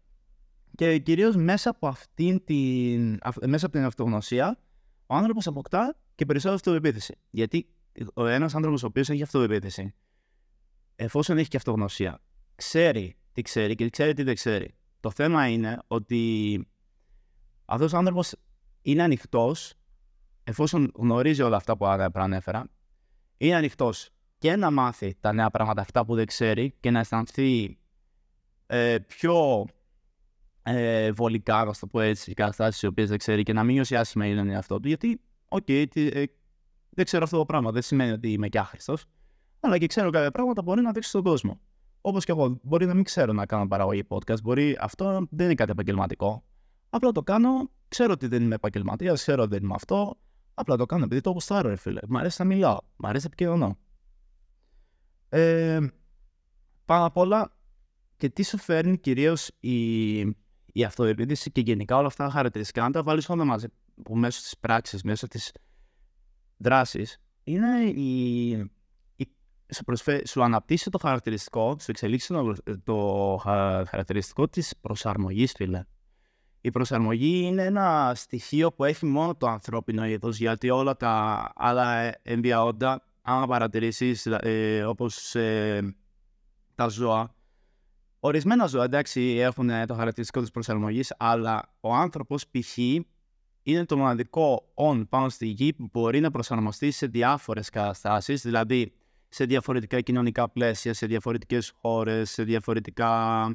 Και 0.75 0.99
κυρίως 0.99 1.37
μέσα 1.37 1.71
από 1.71 1.87
αυτήν 1.87 2.45
την, 2.45 3.19
μέσα 3.47 3.67
από 3.67 3.75
την 3.77 3.85
αυτογνωσία, 3.85 4.59
ο 5.07 5.15
άνθρωπος 5.15 5.47
αποκτά 5.47 5.97
και 6.15 6.25
περισσότερη 6.25 6.57
αυτοπεποίθηση. 6.57 7.15
Γιατί 7.31 7.69
ο 8.15 8.27
ένας 8.27 8.55
άνθρωπος 8.55 8.83
ο 8.83 8.87
οποίος 8.87 9.09
έχει 9.09 9.23
αυτοπεποίθηση, 9.23 9.95
εφόσον 10.97 11.39
έχει 11.39 11.49
και 11.49 11.57
αυτογνωσία, 11.57 12.21
ξέρει 12.55 13.17
τι 13.33 13.43
ξέρει 13.43 13.75
και 13.75 13.91
ξέρει 13.91 14.15
τι 14.15 14.23
δεν 14.23 14.35
ξέρει. 14.35 14.75
Το 15.01 15.11
θέμα 15.11 15.49
είναι 15.49 15.79
ότι 15.87 16.67
αυτός 17.65 17.93
ο 17.93 17.97
άνθρωπος 17.97 18.35
είναι 18.83 19.03
ανοιχτός, 19.03 19.75
εφόσον 20.45 20.93
γνωρίζει 20.95 21.43
όλα 21.43 21.57
αυτά 21.57 21.77
που 21.77 21.87
ανέφερα, 22.15 22.67
είναι 23.37 23.55
ανοιχτός 23.55 24.11
και 24.39 24.57
να 24.57 24.71
μάθει 24.71 25.17
τα 25.21 25.33
νέα 25.33 25.51
πράγματα 25.51 25.81
αυτά 25.81 26.05
που 26.05 26.15
δεν 26.15 26.27
ξέρει 26.27 26.75
και 26.81 26.91
να 26.91 26.99
αισθανθεί 26.99 27.79
ε, 28.67 28.99
πιο 29.07 29.67
ε, 30.69 31.13
βολικά, 31.13 31.65
να 31.65 31.73
το 31.81 31.87
πω 31.87 32.01
έτσι, 32.01 32.31
οι 32.31 32.35
καταστάσεις 32.35 32.87
οι 32.87 32.89
οποίες 32.89 33.05
δεν 33.05 33.19
ξέρει 33.19 33.43
και 33.43 33.53
να 33.53 33.65
μην 33.65 33.75
νιώσει 33.75 33.97
άσχημα 33.97 34.27
είναι 34.27 34.37
τον 34.37 34.51
εαυτό 34.51 34.81
του. 34.81 34.89
Γιατί, 34.89 35.21
OK, 35.49 35.65
okay, 35.69 35.87
ε, 35.95 36.25
δεν 36.91 37.05
ξέρω 37.05 37.25
αυτό 37.25 37.37
το 37.37 37.45
πράγμα. 37.45 37.71
Δεν 37.71 37.83
σημαίνει 37.83 38.11
ότι 38.11 38.33
είμαι 38.33 38.49
και 38.49 38.59
άχρηστος. 38.59 39.05
Αλλά 39.61 39.79
και 39.79 39.87
ξέρω 39.87 40.11
κάποια 40.11 40.31
πράγματα 40.31 40.63
μπορεί 40.63 40.83
να 40.83 40.93
δείξει 40.93 41.09
στον 41.09 41.23
κόσμο. 41.23 41.61
Όπως 42.01 42.25
και 42.25 42.33
εγώ, 42.33 42.59
μπορεί 42.63 42.87
να 42.87 42.95
μην 42.95 43.05
ξέρω 43.05 43.33
να 43.33 43.47
κάνω 43.47 43.67
παραγωγή 43.67 44.03
podcast. 44.09 44.43
Μπορεί 44.43 44.77
αυτό 44.81 45.27
δεν 45.31 45.47
είναι 45.47 45.55
κάτι 45.55 45.71
επαγγελματικό. 45.71 46.45
Απλά 46.91 47.13
το 47.13 47.23
κάνω, 47.23 47.71
ξέρω 47.89 48.13
ότι 48.13 48.27
δεν 48.27 48.43
είμαι 48.43 48.55
επαγγελματίας, 48.55 49.21
ξέρω 49.21 49.43
ότι 49.43 49.51
δεν 49.51 49.63
είμαι 49.63 49.75
αυτό. 49.75 50.19
Απλά 50.55 50.77
το 50.77 50.87
κάνω 50.87 51.05
επειδή 51.05 51.21
το 51.21 51.31
γουστάρω, 51.31 51.69
ρε 51.69 51.77
φίλε. 51.77 52.01
Μ' 52.09 52.17
αρέσει 52.17 52.37
να 52.39 52.47
μιλάω, 52.47 52.79
μ' 52.97 53.07
αρέσει 53.07 53.25
να 53.25 53.33
επικοινωνώ. 53.33 53.79
Ε, 55.29 55.87
πάνω 56.85 57.05
απ' 57.05 57.17
όλα, 57.17 57.57
και 58.17 58.29
τι 58.29 58.43
σου 58.43 58.59
φέρνει 58.59 58.99
κυρίως 58.99 59.51
η, 59.61 60.19
η 60.77 60.85
αυτοεπίδηση 60.85 61.51
και 61.51 61.61
γενικά 61.61 61.97
όλα 61.97 62.07
αυτά 62.07 62.25
τα 62.25 62.31
χαρακτηριστικά, 62.31 62.85
αν 62.85 62.93
τα 62.93 63.03
βάλεις 63.03 63.29
όλα 63.29 63.45
μαζί, 63.45 63.67
που 64.03 64.17
μέσω 64.17 64.41
της 64.41 64.55
πράξης, 64.61 65.03
μέσω 65.03 65.29
της 65.29 65.53
δράσης, 66.57 67.19
είναι 67.45 67.83
η, 67.85 68.49
η, 69.17 69.29
σου, 69.75 69.85
προσφέ, 69.85 70.27
σου 70.27 70.43
αναπτύσσει 70.43 70.91
το 70.91 70.99
χαρακτηριστικό, 70.99 71.77
σου 71.81 71.91
εξελίξει 71.91 72.33
το, 72.33 72.55
το 72.85 73.37
χαρακτηριστικό 73.89 74.49
της 74.49 74.75
προσαρμογής, 74.81 75.53
φίλε. 75.53 75.85
Η 76.61 76.71
προσαρμογή 76.71 77.41
είναι 77.45 77.65
ένα 77.65 78.13
στοιχείο 78.15 78.73
που 78.73 78.85
έχει 78.85 79.07
μόνο 79.07 79.35
το 79.35 79.47
ανθρώπινο 79.47 80.07
είδος, 80.07 80.39
γιατί 80.39 80.71
όλα 80.71 80.97
τα 80.97 81.53
άλλα 81.55 82.19
ενδιαόντα, 82.23 83.03
αν 83.23 83.49
παρατηρήσεις, 83.49 84.27
ε, 84.27 84.85
όπως 84.85 85.35
ε, 85.35 85.97
τα 86.75 86.89
ζώα, 86.89 87.36
Ορισμένα 88.21 88.67
ζώα 88.67 88.85
εντάξει 88.85 89.21
έχουν 89.21 89.71
το 89.87 89.95
χαρακτηριστικό 89.95 90.43
τη 90.45 90.51
προσαρμογής, 90.51 91.15
αλλά 91.19 91.75
ο 91.81 91.95
άνθρωπος 91.95 92.47
π.χ. 92.47 92.77
είναι 93.63 93.85
το 93.87 93.97
μοναδικό 93.97 94.73
on 94.75 95.05
πάνω 95.09 95.29
στη 95.29 95.47
γη 95.47 95.73
που 95.73 95.89
μπορεί 95.93 96.21
να 96.21 96.31
προσαρμοστεί 96.31 96.91
σε 96.91 97.07
διάφορες 97.07 97.71
καταστάσεις, 97.71 98.43
δηλαδή 98.43 98.93
σε 99.29 99.45
διαφορετικά 99.45 100.01
κοινωνικά 100.01 100.49
πλαίσια, 100.49 100.95
σε 100.95 101.07
διαφορετικές 101.07 101.73
χώρες, 101.81 102.31
σε 102.31 102.43
διαφορετικά. 102.43 103.51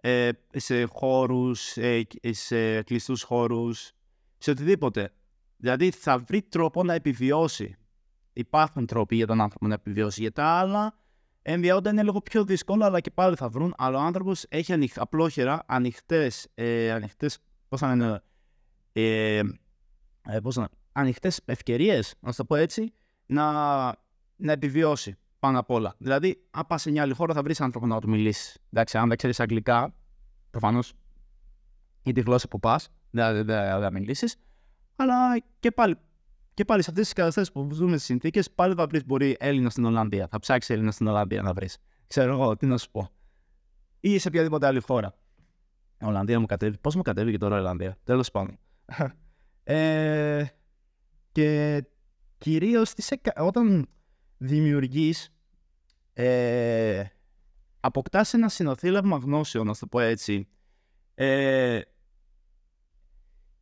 Ε, 0.00 0.30
σε 0.52 0.84
χώρους, 0.84 1.76
ε, 1.76 2.06
σε 2.30 2.82
κλειστούς 2.82 3.22
χώρους, 3.22 3.92
σε 4.38 4.50
οτιδήποτε. 4.50 5.12
Δηλαδή 5.56 5.90
θα 5.90 6.18
βρει 6.18 6.42
τρόπο 6.42 6.82
να 6.84 6.94
επιβιώσει. 6.94 7.76
Υπάρχουν 8.32 8.86
τρόποι 8.86 9.16
για 9.16 9.26
τον 9.26 9.40
άνθρωπο 9.40 9.66
να 9.66 9.74
επιβιώσει. 9.74 10.20
Για 10.20 10.32
τα 10.32 10.44
άλλα, 10.44 10.94
Ενδιαόντα 11.48 11.90
είναι 11.90 12.02
λίγο 12.02 12.20
πιο 12.20 12.44
δύσκολο, 12.44 12.84
αλλά 12.84 13.00
και 13.00 13.10
πάλι 13.10 13.36
θα 13.36 13.48
βρουν. 13.48 13.74
Αλλά 13.76 13.98
ο 13.98 14.00
άνθρωπος 14.00 14.44
έχει 14.48 14.72
ανοιχ, 14.72 15.00
απλόχερα 15.00 15.62
ανοιχτές. 15.66 16.48
Ε, 16.54 16.90
ανοιχτές, 16.90 17.38
πώς 17.68 17.80
θα 17.80 17.88
λένε, 17.88 18.22
ε, 18.92 19.40
ε, 20.28 20.40
πώς 20.42 20.56
να, 20.56 20.68
ανοιχτές 20.92 21.40
ευκαιρίες, 21.44 22.14
να 22.20 22.32
το 22.32 22.44
πω 22.44 22.54
έτσι, 22.54 22.92
να, 23.26 23.52
να 24.36 24.52
επιβιώσει 24.52 25.16
πάνω 25.38 25.58
απ' 25.58 25.70
όλα. 25.70 25.94
Δηλαδή, 25.98 26.46
αν 26.50 26.66
πας 26.66 26.82
σε 26.82 26.90
μια 26.90 27.02
άλλη 27.02 27.14
χώρα, 27.14 27.34
θα 27.34 27.42
βρεις 27.42 27.60
άνθρωπο 27.60 27.86
να 27.86 28.00
του 28.00 28.08
μιλήσεις. 28.08 28.58
Εντάξει, 28.70 28.98
αν 28.98 29.08
δεν 29.08 29.16
ξέρεις 29.16 29.40
αγγλικά, 29.40 29.94
προφανώς 30.50 30.92
ή 32.02 32.12
τη 32.12 32.20
γλώσσα 32.20 32.48
που 32.48 32.60
πας, 32.60 32.88
δεν 33.10 33.46
θα 33.46 33.90
μιλήσεις. 33.92 34.36
Αλλά 34.96 35.38
και 35.60 35.70
πάλι 35.70 35.96
και 36.56 36.64
πάλι 36.64 36.82
σε 36.82 36.90
αυτές 36.90 37.04
τις 37.04 37.14
καταστάσεις 37.14 37.52
που 37.52 37.68
ζούμε 37.72 37.92
στις 37.92 38.04
συνθήκες, 38.04 38.50
πάλι 38.50 38.74
θα 38.74 38.86
βρεις 38.86 39.06
μπορεί 39.06 39.36
Έλληνα 39.38 39.70
στην 39.70 39.84
Ολλανδία. 39.84 40.28
Θα 40.28 40.38
ψάξεις 40.38 40.74
Έλληνα 40.74 40.90
στην 40.90 41.06
Ολλανδία 41.06 41.42
να 41.42 41.52
βρεις. 41.52 41.78
Ξέρω 42.06 42.32
εγώ, 42.32 42.56
τι 42.56 42.66
να 42.66 42.78
σου 42.78 42.90
πω. 42.90 43.10
Ή 44.00 44.18
σε 44.18 44.28
οποιαδήποτε 44.28 44.66
άλλη 44.66 44.80
χώρα. 44.80 45.14
Η 46.00 46.04
Ολλανδία 46.04 46.40
μου 46.40 46.46
κατέβει. 46.46 46.78
Πώς 46.78 46.94
μου 46.94 47.02
κατέβει 47.02 47.30
και 47.30 47.38
τώρα 47.38 47.56
η 47.56 47.58
Ολλανδία. 47.58 47.96
Τέλος 48.04 48.30
πάντων. 48.30 48.58
ε, 49.64 50.44
και 51.32 51.82
κυρίως 52.38 52.94
όταν 53.36 53.88
δημιουργείς. 54.38 55.30
Ε, 56.12 57.04
αποκτάς 57.80 58.34
ένα 58.34 58.48
συνοθήλευμα 58.48 59.16
γνώσεων, 59.16 59.66
να 59.66 59.74
το 59.74 59.86
πω 59.86 60.00
έτσι. 60.00 60.48
Ε, 61.14 61.80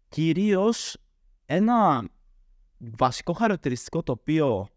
κυρίως 0.08 0.96
ένα 1.46 2.08
βασικό 2.78 3.32
χαρακτηριστικό 3.32 4.02
το 4.02 4.12
οποίο 4.12 4.68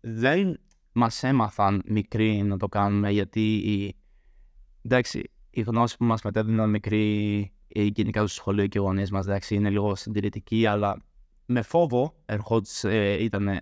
δεν 0.00 0.60
μας 0.92 1.22
έμαθαν 1.22 1.82
μικροί 1.86 2.42
να 2.42 2.56
το 2.56 2.68
κάνουμε 2.68 3.10
γιατί 3.10 3.56
η, 3.56 3.96
εντάξει, 4.82 5.30
η 5.50 5.60
γνώση 5.60 5.96
που 5.96 6.04
μας 6.04 6.22
μετέδιναν 6.22 6.70
μικροί 6.70 7.40
ή 7.68 7.92
γενικά 7.94 8.20
στο 8.20 8.28
σχολείο 8.28 8.66
και 8.66 8.78
οι 8.78 8.80
γονείς 8.80 9.10
μας 9.10 9.26
εντάξει, 9.26 9.54
είναι 9.54 9.70
λίγο 9.70 9.94
συντηρητική 9.94 10.66
αλλά 10.66 11.02
με 11.46 11.62
φόβο 11.62 12.22
ερχόντουσε, 12.26 13.14
ήταν 13.14 13.60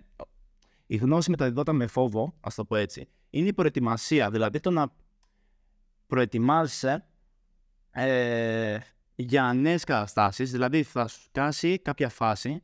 η 0.87 0.95
γνώση 0.95 1.29
μεταδιδόταν 1.29 1.75
με 1.75 1.87
φόβο, 1.87 2.33
ας 2.39 2.55
το 2.55 2.65
πω 2.65 2.75
έτσι. 2.75 3.07
Είναι 3.29 3.47
η 3.47 3.53
προετοιμασία, 3.53 4.29
δηλαδή 4.29 4.59
το 4.59 4.69
να 4.71 4.93
προετοιμάζεσαι 6.07 7.05
ε, 7.91 8.77
για 9.15 9.53
νέες 9.53 9.83
καταστάσεις, 9.83 10.51
δηλαδή 10.51 10.83
θα 10.83 11.07
σου 11.07 11.27
κάσει 11.31 11.79
κάποια 11.79 12.09
φάση 12.09 12.61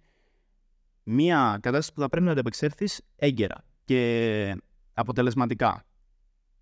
μια 1.03 1.57
κατάσταση 1.61 1.93
που 1.93 2.01
θα 2.01 2.09
πρέπει 2.09 2.25
να 2.25 2.31
ανταπεξέλθεις 2.31 3.01
έγκαιρα 3.15 3.63
και 3.83 4.55
αποτελεσματικά. 4.93 5.85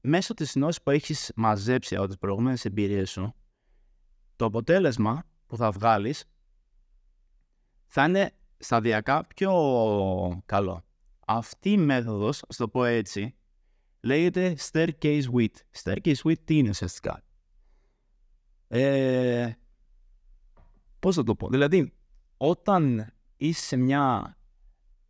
Μέσω 0.02 0.34
της 0.34 0.54
γνώση 0.54 0.82
που 0.84 0.90
έχεις 0.90 1.32
μαζέψει 1.36 1.96
από 1.96 2.08
τις 2.08 2.18
προηγούμενες 2.18 2.66
εμπειρίες 2.66 3.10
σου, 3.10 3.34
το 4.36 4.46
αποτέλεσμα 4.46 5.24
που 5.48 5.58
θα 5.58 5.72
βγάλεις 5.72 6.26
θα 7.86 8.06
είναι 8.06 8.32
σταδιακά 8.58 9.28
πιο 9.36 9.54
καλό. 10.46 10.84
Αυτή 11.28 11.72
η 11.72 11.78
μέθοδος, 11.78 12.44
ας 12.48 12.56
το 12.58 12.68
πω 12.68 12.84
έτσι, 12.84 13.36
λέγεται 14.02 14.56
staircase 14.72 15.24
width. 15.36 15.56
Staircase 15.84 16.22
width 16.24 16.40
τι 16.44 16.58
είναι 16.58 16.70
ουσιαστικά; 16.70 17.24
Ε, 18.68 19.52
πώς 21.00 21.16
θα 21.16 21.24
το 21.24 21.36
πω; 21.36 21.50
Δηλαδή, 21.50 21.94
όταν 22.38 23.14
είσαι 23.42 23.66
σε 23.66 23.78
μια, 23.78 24.38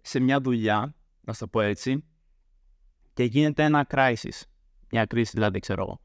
σε 0.02 0.20
μια 0.20 0.42
δουλειά, 0.42 0.96
να 1.22 1.34
το 1.34 1.48
πω 1.48 1.62
έτσι, 1.62 2.04
και 3.14 3.24
γίνεται 3.24 3.64
ένα 3.64 3.88
crisis, 3.90 4.42
μια 4.92 5.06
κρίση 5.06 5.32
δηλαδή, 5.34 5.60
ξέρω 5.60 5.82
εγώ, 5.82 6.02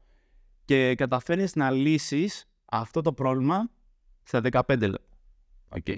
και 0.65 0.95
καταφέρνεις 0.95 1.55
να 1.55 1.71
λύσεις 1.71 2.45
αυτό 2.65 3.01
το 3.01 3.13
πρόβλημα 3.13 3.69
στα 4.23 4.41
15 4.51 4.79
λεπτά. 4.79 5.17
Okay. 5.69 5.95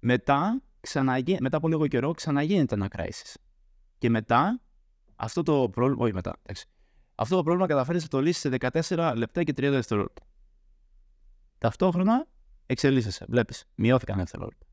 Μετά, 0.00 0.62
ξαναγί... 0.80 1.36
μετά 1.40 1.56
από 1.56 1.68
λίγο 1.68 1.86
καιρό, 1.86 2.12
ξαναγίνεται 2.12 2.74
ένα 2.74 2.88
crisis. 2.96 3.34
Και 3.98 4.10
μετά, 4.10 4.60
αυτό 5.16 5.42
το 5.42 5.68
πρόβλημα, 5.70 6.04
όχι 6.04 6.14
μετά, 6.14 6.36
εντάξει. 6.42 6.66
Αυτό 7.14 7.36
το 7.36 7.42
πρόβλημα 7.42 7.66
καταφέρνεις 7.66 8.02
να 8.02 8.08
το 8.08 8.20
λύσεις 8.20 8.40
σε 8.40 8.48
14 8.88 9.12
λεπτά 9.16 9.44
και 9.44 9.52
30 9.52 9.54
δευτερόλεπτα. 9.56 10.22
Ταυτόχρονα 11.58 12.26
εξελίσσεσαι. 12.66 13.24
Βλέπεις, 13.28 13.64
μειώθηκαν 13.74 14.16
δευτερόλεπτα. 14.16 14.67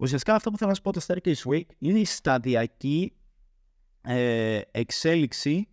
Ουσιαστικά 0.00 0.34
αυτό 0.34 0.50
που 0.50 0.56
θέλω 0.56 0.70
να 0.70 0.76
σου 0.76 0.82
πω 0.82 0.92
το 0.92 1.00
Staircase 1.06 1.42
Week 1.52 1.66
είναι 1.78 1.98
η 1.98 2.04
σταδιακή 2.04 3.12
ε, 4.02 4.60
εξέλιξη 4.70 5.68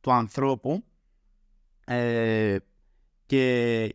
του 0.00 0.12
ανθρώπου 0.12 0.84
ε, 1.84 2.56
και 3.26 3.94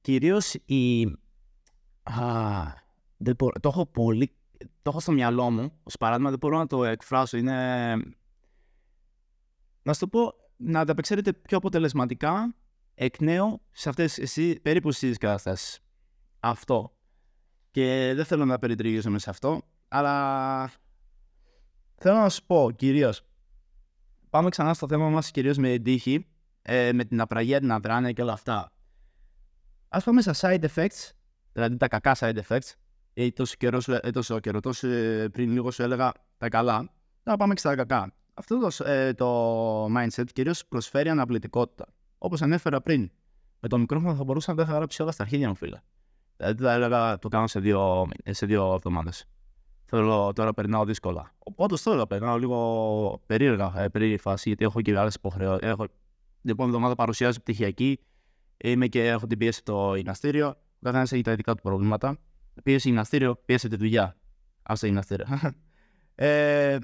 κυρίως 0.00 0.54
η... 0.64 1.04
Α, 2.02 2.22
δεν 3.16 3.36
το 3.36 3.50
έχω 3.64 3.86
πολύ... 3.86 4.36
Το 4.58 4.90
έχω 4.90 5.00
στο 5.00 5.12
μυαλό 5.12 5.50
μου, 5.50 5.72
ως 5.82 5.96
παράδειγμα 5.96 6.30
δεν 6.30 6.38
μπορώ 6.38 6.58
να 6.58 6.66
το 6.66 6.84
εκφράσω. 6.84 7.36
Είναι... 7.36 7.94
Να 9.82 9.92
σου 9.92 10.00
το 10.00 10.08
πω, 10.08 10.34
να 10.56 10.80
ανταπεξέλθετε 10.80 11.32
πιο 11.32 11.56
αποτελεσματικά 11.56 12.54
εκ 12.94 13.20
νέου 13.20 13.60
σε 13.72 13.88
αυτές 13.88 14.18
εσύ, 14.18 14.60
περίπου 14.60 14.92
στις 14.92 15.18
καταστάσεις. 15.18 15.80
Αυτό. 16.40 16.95
Και 17.76 18.12
δεν 18.14 18.24
θέλω 18.24 18.44
να 18.44 18.58
περιτριγήσουμε 18.58 19.18
σε 19.18 19.30
αυτό, 19.30 19.62
αλλά 19.88 20.70
θέλω 21.94 22.16
να 22.16 22.28
σου 22.28 22.44
πω 22.46 22.70
κυρίως. 22.76 23.22
Πάμε 24.30 24.48
ξανά 24.48 24.74
στο 24.74 24.88
θέμα 24.88 25.08
μας 25.08 25.30
κυρίως 25.30 25.56
με 25.56 25.68
την 25.68 25.82
τύχη, 25.82 26.26
ε, 26.62 26.92
με 26.92 27.04
την 27.04 27.20
απραγία, 27.20 27.60
την 27.60 27.72
αδράνεια 27.72 28.12
και 28.12 28.22
όλα 28.22 28.32
αυτά. 28.32 28.72
Α 29.88 30.00
πάμε 30.00 30.20
στα 30.20 30.34
side 30.36 30.64
effects, 30.64 31.10
δηλαδή 31.52 31.76
τα 31.76 31.88
κακά 31.88 32.16
side 32.18 32.38
effects. 32.48 32.72
Ε, 33.14 33.30
τόσο 33.30 33.54
καιρός, 33.58 33.88
ε, 33.88 34.10
τόσο 34.12 34.40
καιρό, 34.40 34.60
τόσο 34.60 34.88
ε, 34.88 35.28
πριν 35.28 35.50
λίγο 35.50 35.70
σου 35.70 35.82
έλεγα 35.82 36.12
τα 36.38 36.48
καλά. 36.48 36.90
Να 37.22 37.36
πάμε 37.36 37.54
και 37.54 37.60
στα 37.60 37.74
κακά. 37.74 38.12
Αυτό 38.34 38.58
το, 38.58 38.84
ε, 38.84 39.12
το 39.12 39.84
mindset 39.84 40.26
κυρίως 40.32 40.66
προσφέρει 40.66 41.08
αναπληκτικότητα. 41.08 41.86
Όπως 42.18 42.42
ανέφερα 42.42 42.80
πριν. 42.80 43.10
Με 43.60 43.68
το 43.68 43.78
μικρόφωνο 43.78 44.14
θα 44.14 44.24
μπορούσα 44.24 44.54
να 44.54 44.64
τα 44.64 44.72
γράψει 44.72 45.02
όλα 45.02 45.10
στα 45.10 45.26
χίλια 45.26 45.48
μου, 45.48 45.54
φίλε. 45.54 45.80
Δηλαδή 46.36 46.62
θα 46.62 46.72
έλεγα 46.72 47.18
το 47.18 47.28
κάνω 47.28 47.46
σε 47.46 47.60
δύο, 47.60 48.08
σε 48.24 48.46
δύο 48.46 48.74
εβδομάδες. 48.74 49.24
Θέλω 49.84 50.32
τώρα 50.32 50.54
περνάω 50.54 50.84
δύσκολα. 50.84 51.34
Όντως 51.54 51.82
τώρα 51.82 52.06
περνάω 52.06 52.38
λίγο 52.38 53.22
περίεργα, 53.26 53.72
ε, 53.76 53.88
περίεργη 53.88 54.18
φάση, 54.18 54.48
γιατί 54.48 54.64
έχω 54.64 54.80
και 54.80 54.98
άλλες 54.98 55.14
υποχρεώσει. 55.14 55.66
Έχω... 55.66 55.86
Την 56.40 56.50
επόμενη 56.50 56.74
εβδομάδα 56.74 56.94
παρουσιάζω 56.94 57.40
πτυχιακή. 57.40 58.00
Είμαι 58.56 58.86
και 58.86 59.06
έχω 59.08 59.26
την 59.26 59.38
πίεση 59.38 59.58
στο 59.58 59.94
γυμναστήριο. 59.94 60.48
Ο 60.48 60.78
καθένας 60.82 61.12
έχει 61.12 61.22
τα 61.22 61.32
ειδικά 61.32 61.54
του 61.54 61.62
προβλήματα. 61.62 62.18
Πίεση 62.62 62.88
γυμναστήριο, 62.88 63.36
πίεση 63.44 63.68
τη 63.68 63.76
δουλειά. 63.76 64.16
Α 64.62 64.74
το 64.80 64.86
γυμναστήριο. 64.86 65.26
ε, 66.14 66.78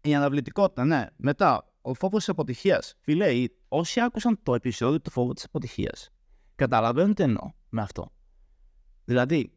η 0.00 0.14
αναβλητικότητα, 0.14 0.84
ναι. 0.84 1.06
Μετά, 1.16 1.72
ο 1.80 1.94
φόβος 1.94 2.18
της 2.18 2.28
αποτυχίας. 2.28 2.94
Φιλέ, 3.00 3.44
όσοι 3.68 4.00
άκουσαν 4.00 4.38
το 4.42 4.54
επεισόδιο 4.54 5.00
του 5.00 5.10
φόβου 5.10 5.32
της 5.32 5.44
αποτυχίας, 5.44 6.10
καταλαβαίνουν 6.54 7.14
τι 7.14 7.22
εννοώ 7.22 7.50
με 7.68 7.82
αυτό. 7.82 8.12
Δηλαδή, 9.08 9.52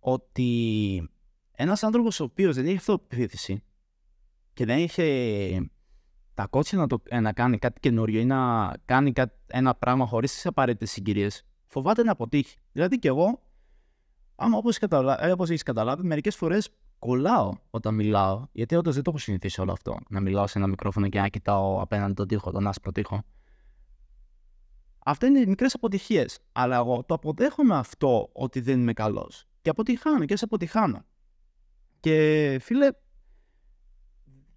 ότι 0.00 1.10
ένας 1.52 1.82
άνθρωπος 1.82 2.20
ο 2.20 2.24
οποίος 2.24 2.54
δεν 2.54 2.66
είχε 2.66 2.76
αυτοπεποίθηση 2.76 3.62
και 4.52 4.64
δεν 4.64 4.78
είχε 4.78 5.70
τα 6.34 6.46
κότσια 6.46 6.78
να, 6.78 6.86
το, 6.86 7.02
ε, 7.04 7.20
να 7.20 7.32
κάνει 7.32 7.58
κάτι 7.58 7.80
καινούριο 7.80 8.20
ή 8.20 8.24
να 8.24 8.72
κάνει 8.84 9.12
κάτι, 9.12 9.36
ένα 9.46 9.74
πράγμα 9.74 10.06
χωρίς 10.06 10.32
τις 10.32 10.46
απαραίτητες 10.46 10.90
συγκυρίες, 10.90 11.46
φοβάται 11.66 12.02
να 12.02 12.12
αποτύχει. 12.12 12.56
Δηλαδή 12.72 12.98
και 12.98 13.08
εγώ, 13.08 13.42
άμα 14.34 14.58
όπως 14.58 14.78
καταλα... 14.78 15.24
ε, 15.24 15.34
έχεις 15.38 15.62
καταλάβει, 15.62 16.02
μερικές 16.02 16.36
φορές 16.36 16.68
κολλάω 16.98 17.52
όταν 17.70 17.94
μιλάω, 17.94 18.46
γιατί 18.52 18.76
όντως 18.76 18.94
δεν 18.94 19.02
το 19.02 19.10
έχω 19.10 19.18
συνηθίσει 19.18 19.60
όλο 19.60 19.72
αυτό. 19.72 19.96
Να 20.08 20.20
μιλάω 20.20 20.46
σε 20.46 20.58
ένα 20.58 20.66
μικρόφωνο 20.66 21.08
και 21.08 21.20
να 21.20 21.28
κοιτάω 21.28 21.80
απέναντι 21.80 22.14
τον 22.14 22.28
τοίχο, 22.28 22.50
τον 22.50 22.66
άσπρο 22.66 22.92
τοίχο. 22.92 23.22
Αυτά 25.08 25.26
είναι 25.26 25.46
μικρές 25.46 25.74
αποτυχίες. 25.74 26.38
Αλλά 26.52 26.76
εγώ 26.76 27.04
το 27.04 27.14
αποδέχομαι 27.14 27.76
αυτό 27.76 28.30
ότι 28.32 28.60
δεν 28.60 28.80
είμαι 28.80 28.92
καλός. 28.92 29.48
Και 29.62 29.70
αποτυχάνω 29.70 30.24
και 30.24 30.36
σε 30.36 30.44
αποτυχάνω. 30.44 31.04
Και 32.00 32.58
φίλε, 32.62 32.88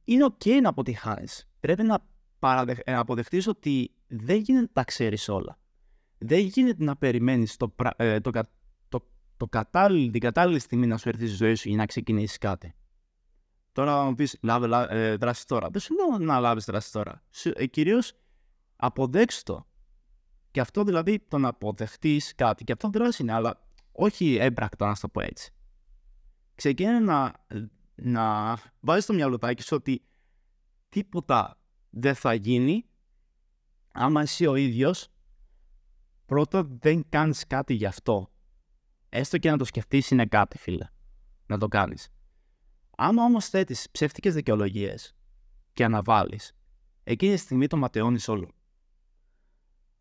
είναι 0.03 0.25
ok 0.25 0.61
να 0.61 0.69
αποτυχάνεις. 0.69 1.49
Πρέπει 1.59 1.83
να, 1.83 2.05
παραδεχ... 2.39 2.77
να 2.85 2.99
αποδεχτείς 2.99 3.47
ότι 3.47 3.93
δεν 4.07 4.37
γίνεται 4.37 4.61
να 4.61 4.69
τα 4.73 4.83
ξέρεις 4.83 5.29
όλα. 5.29 5.59
Δεν 6.17 6.39
γίνεται 6.39 6.83
να 6.83 6.95
περιμένεις 6.95 7.57
το, 7.57 7.75
ε, 7.95 8.19
το, 8.19 8.31
το, 8.89 9.07
το 9.37 9.47
κατάλληλη, 9.47 10.11
την 10.11 10.21
κατάλληλη 10.21 10.59
στιγμή 10.59 10.87
να 10.87 10.97
σου 10.97 11.09
έρθει 11.09 11.27
στη 11.27 11.35
ζωή 11.35 11.55
σου 11.55 11.67
για 11.67 11.77
να 11.77 11.85
ξεκινήσεις 11.85 12.37
κάτι. 12.37 12.73
Τώρα 13.71 13.95
να 13.95 14.03
μου 14.03 14.15
πεις, 14.15 14.37
λάβε 14.41 14.87
ε, 14.89 15.15
δράση 15.15 15.47
τώρα. 15.47 15.69
Δεν 15.69 15.81
σου 15.81 15.93
λέω 15.95 16.17
να 16.17 16.39
λάβεις 16.39 16.65
δράση 16.65 16.91
τώρα. 16.91 17.23
Ε, 17.43 17.65
Κυρίως 17.65 18.13
αποδέξου 18.75 19.43
το. 19.43 19.68
Και 20.51 20.59
αυτό 20.59 20.83
δηλαδή 20.83 21.19
το 21.27 21.37
να 21.37 21.47
αποδεχτείς 21.47 22.35
κάτι, 22.35 22.63
και 22.63 22.71
αυτό 22.71 22.89
δράση 22.89 23.21
είναι, 23.21 23.33
αλλά 23.33 23.61
όχι 23.91 24.35
έμπρακτα 24.35 24.87
να 24.87 24.95
το 24.95 25.09
πω 25.09 25.21
έτσι. 25.21 25.53
Ξεκινάει 26.55 27.01
να, 27.01 27.33
να 27.95 28.57
βάζεις 28.79 29.03
στο 29.03 29.13
μυαλοτάκι 29.13 29.63
σου 29.63 29.75
ότι 29.75 30.01
τίποτα 30.89 31.57
δεν 31.89 32.15
θα 32.15 32.33
γίνει 32.33 32.85
άμα 33.91 34.21
εσύ 34.21 34.45
ο 34.45 34.55
ίδιος 34.55 35.07
πρώτα 36.25 36.63
δεν 36.63 37.05
κάνεις 37.09 37.47
κάτι 37.47 37.73
γι' 37.73 37.85
αυτό. 37.85 38.31
Έστω 39.09 39.37
και 39.37 39.51
να 39.51 39.57
το 39.57 39.65
σκεφτείς 39.65 40.11
είναι 40.11 40.25
κάτι 40.25 40.57
φίλε. 40.57 40.85
Να 41.45 41.57
το 41.57 41.67
κάνεις. 41.67 42.09
Άμα 42.97 43.23
όμως 43.23 43.49
θέτεις 43.49 43.87
ψεύτικες 43.91 44.33
δικαιολογίες 44.33 45.15
και 45.73 45.83
αναβάλεις, 45.83 46.55
εκείνη 47.03 47.33
τη 47.33 47.39
στιγμή 47.39 47.67
το 47.67 47.77
ματαιώνεις 47.77 48.27
όλο. 48.27 48.51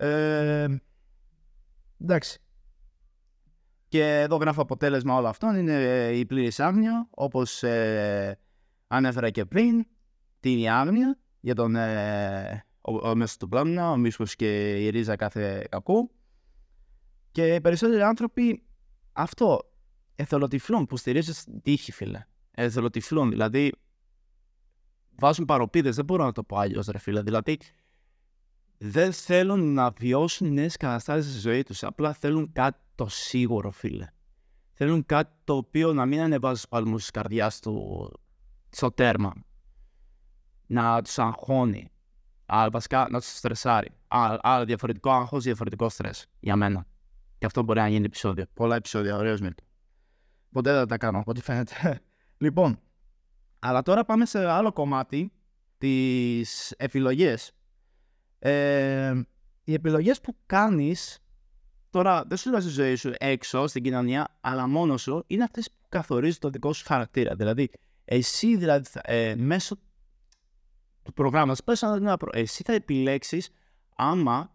Ε, 0.01 0.67
εντάξει. 2.01 2.41
Και 3.89 4.21
εδώ 4.21 4.37
γράφω 4.37 4.63
αποτέλεσμα 4.63 5.15
όλων 5.15 5.31
αυτών 5.31 5.57
είναι 5.57 6.11
η 6.15 6.27
πλήρης 6.27 6.61
άγνοια, 6.61 7.09
όπως 7.11 7.63
ε, 7.63 8.39
ανέφερα 8.87 9.31
και 9.31 9.45
πριν, 9.45 9.87
την 10.41 10.69
άγνοια 10.69 11.19
για 11.41 11.55
τον 11.55 11.77
ε, 11.77 12.65
ο, 12.81 13.09
ο, 13.09 13.15
μέσα 13.15 13.37
του 13.39 13.49
πλάνο, 13.49 13.91
ο 13.91 13.97
μίσχος 13.97 14.37
και 14.37 14.77
η 14.85 14.91
ρίζα 14.91 15.17
κάθε 15.17 15.67
κακού. 15.71 16.11
Και 17.33 17.55
οι 17.55 17.61
περισσότεροι 17.61 18.03
άνθρωποι 18.03 18.63
αυτό 19.13 19.73
εθελοτυφλούν 20.15 20.87
που 20.87 20.97
στηρίζουν 20.97 21.35
στην 21.35 21.63
τύχη, 21.63 21.93
φίλε. 21.93 22.27
Εθελοτυφλούν, 22.51 23.31
δηλαδή 23.31 23.73
βάζουν 25.17 25.45
παροπίδες, 25.45 25.97
δεν 25.97 26.05
μπορώ 26.05 26.25
να 26.25 26.33
το 26.33 26.45
πω 26.45 26.57
αλλιώς, 26.57 26.87
ρε 26.87 26.99
φίλε. 26.99 27.23
Δηλαδή 27.23 27.59
δεν 28.79 29.13
θέλουν 29.13 29.75
να 29.75 29.91
βιώσουν 29.91 30.53
νέες 30.53 30.77
καταστάσεις 30.77 31.31
στη 31.31 31.41
ζωή 31.41 31.63
τους, 31.63 31.83
απλά 31.83 32.13
θέλουν 32.13 32.53
κάτι 32.53 32.79
το 32.95 33.09
σίγουρο, 33.09 33.71
φίλε. 33.71 34.07
Θέλουν 34.73 35.07
κάτι 35.07 35.35
το 35.45 35.55
οποίο 35.57 35.93
να 35.93 36.07
μην 36.07 36.21
ανεβάζει 36.21 36.55
τους 36.55 36.69
παλμούς 36.69 37.01
της 37.01 37.11
καρδιάς 37.11 37.61
του 37.61 38.13
στο 38.71 38.91
τέρμα 38.91 39.33
να 40.67 41.03
τους 41.03 41.19
αγχώνει. 41.19 41.91
Αλλά 42.47 42.71
βασικά 42.71 43.07
να 43.11 43.19
τους 43.21 43.37
στρεσάρει. 43.37 43.91
Άρα 44.09 44.65
διαφορετικό 44.65 45.11
άγχος, 45.11 45.45
διαφορετικό 45.45 45.89
στρες 45.89 46.27
για 46.41 46.57
μένα. 46.57 46.87
Και 47.39 47.47
αυτό 47.47 47.63
μπορεί 47.63 47.81
να 47.81 47.89
γίνει 47.89 48.05
επεισόδιο. 48.05 48.45
Πολλά 48.53 48.77
επεισόδια, 48.77 49.17
ωραίος 49.17 49.41
Μίλτο. 49.41 49.65
Ποτέ 50.53 50.73
δεν 50.73 50.89
τα 50.89 50.97
κάνω, 50.97 51.23
ό,τι 51.27 51.41
φαίνεται. 51.41 52.01
λοιπόν, 52.45 52.81
αλλά 53.59 53.83
τώρα 53.83 54.05
πάμε 54.05 54.27
σε 54.27 54.47
άλλο 54.47 54.73
κομμάτι 54.73 55.33
τι 55.79 56.45
επιλογέ. 56.77 57.35
Ε, 58.39 59.21
οι 59.65 59.73
επιλογές 59.73 60.21
που 60.21 60.37
κάνεις 60.47 61.19
τώρα 61.91 62.25
δεν 62.27 62.37
σου 62.37 62.51
λέω 62.51 62.61
στη 62.61 62.71
ζωή 62.71 62.95
σου 62.95 63.13
έξω 63.19 63.67
στην 63.67 63.83
κοινωνία, 63.83 64.37
αλλά 64.41 64.67
μόνος 64.67 65.03
σου 65.03 65.25
είναι 65.27 65.43
αυτές 65.43 65.71
που 65.71 65.87
καθορίζουν 65.89 66.41
το 66.41 66.51
δικό 66.51 66.73
σου 66.73 66.85
χαρακτήρα. 66.87 67.35
Δηλαδή, 67.35 67.71
εσύ 68.05 68.57
δηλαδή, 68.57 68.89
ε, 69.03 69.35
μέσω 69.37 69.77
του 71.03 71.13
προγράμματος. 71.13 71.65
Πες 71.65 71.83
ένα 71.83 72.17
προ... 72.17 72.31
Εσύ 72.33 72.63
θα 72.63 72.73
επιλέξεις 72.73 73.51
άμα, 73.97 74.55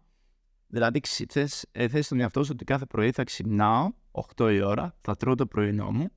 δηλαδή 0.66 1.00
θες, 1.28 1.66
ε, 1.72 1.88
θες 1.88 2.04
στον 2.04 2.20
εαυτό 2.20 2.44
σου 2.44 2.50
ότι 2.52 2.64
κάθε 2.64 2.86
πρωί 2.86 3.12
θα 3.12 3.24
ξυπνάω 3.24 3.92
8 4.36 4.52
η 4.52 4.60
ώρα, 4.60 4.96
θα 5.00 5.16
τρώω 5.16 5.34
το 5.34 5.46
πρωινό 5.46 5.90
μου, 5.90 6.08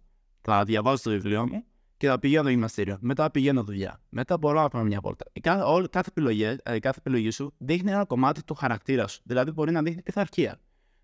θα 0.41 0.63
διαβάζω 0.63 1.03
το 1.03 1.10
βιβλίο 1.10 1.47
μου 1.47 1.63
και 1.97 2.07
θα 2.07 2.19
πηγαίνω 2.19 2.49
γυμναστήριο. 2.49 2.97
Μετά 3.01 3.31
πηγαίνω 3.31 3.63
δουλειά. 3.63 4.01
Μετά 4.10 4.38
μπορώ 4.38 4.62
να 4.62 4.69
πάω 4.69 4.83
μια 4.83 5.01
πόρτα. 5.01 5.25
Κάθε, 5.41 5.63
όλη, 5.63 5.89
κάθε, 5.89 6.10
επιλογή, 6.10 6.43
ε, 6.63 6.79
κάθε 6.79 6.99
επιλογή 6.99 7.29
σου 7.29 7.53
δείχνει 7.57 7.91
ένα 7.91 8.05
κομμάτι 8.05 8.43
του 8.43 8.53
χαρακτήρα 8.53 9.07
σου. 9.07 9.21
Δηλαδή 9.23 9.51
μπορεί 9.51 9.71
να 9.71 9.81
δείχνει 9.81 10.01
πειθαρχία. 10.01 10.60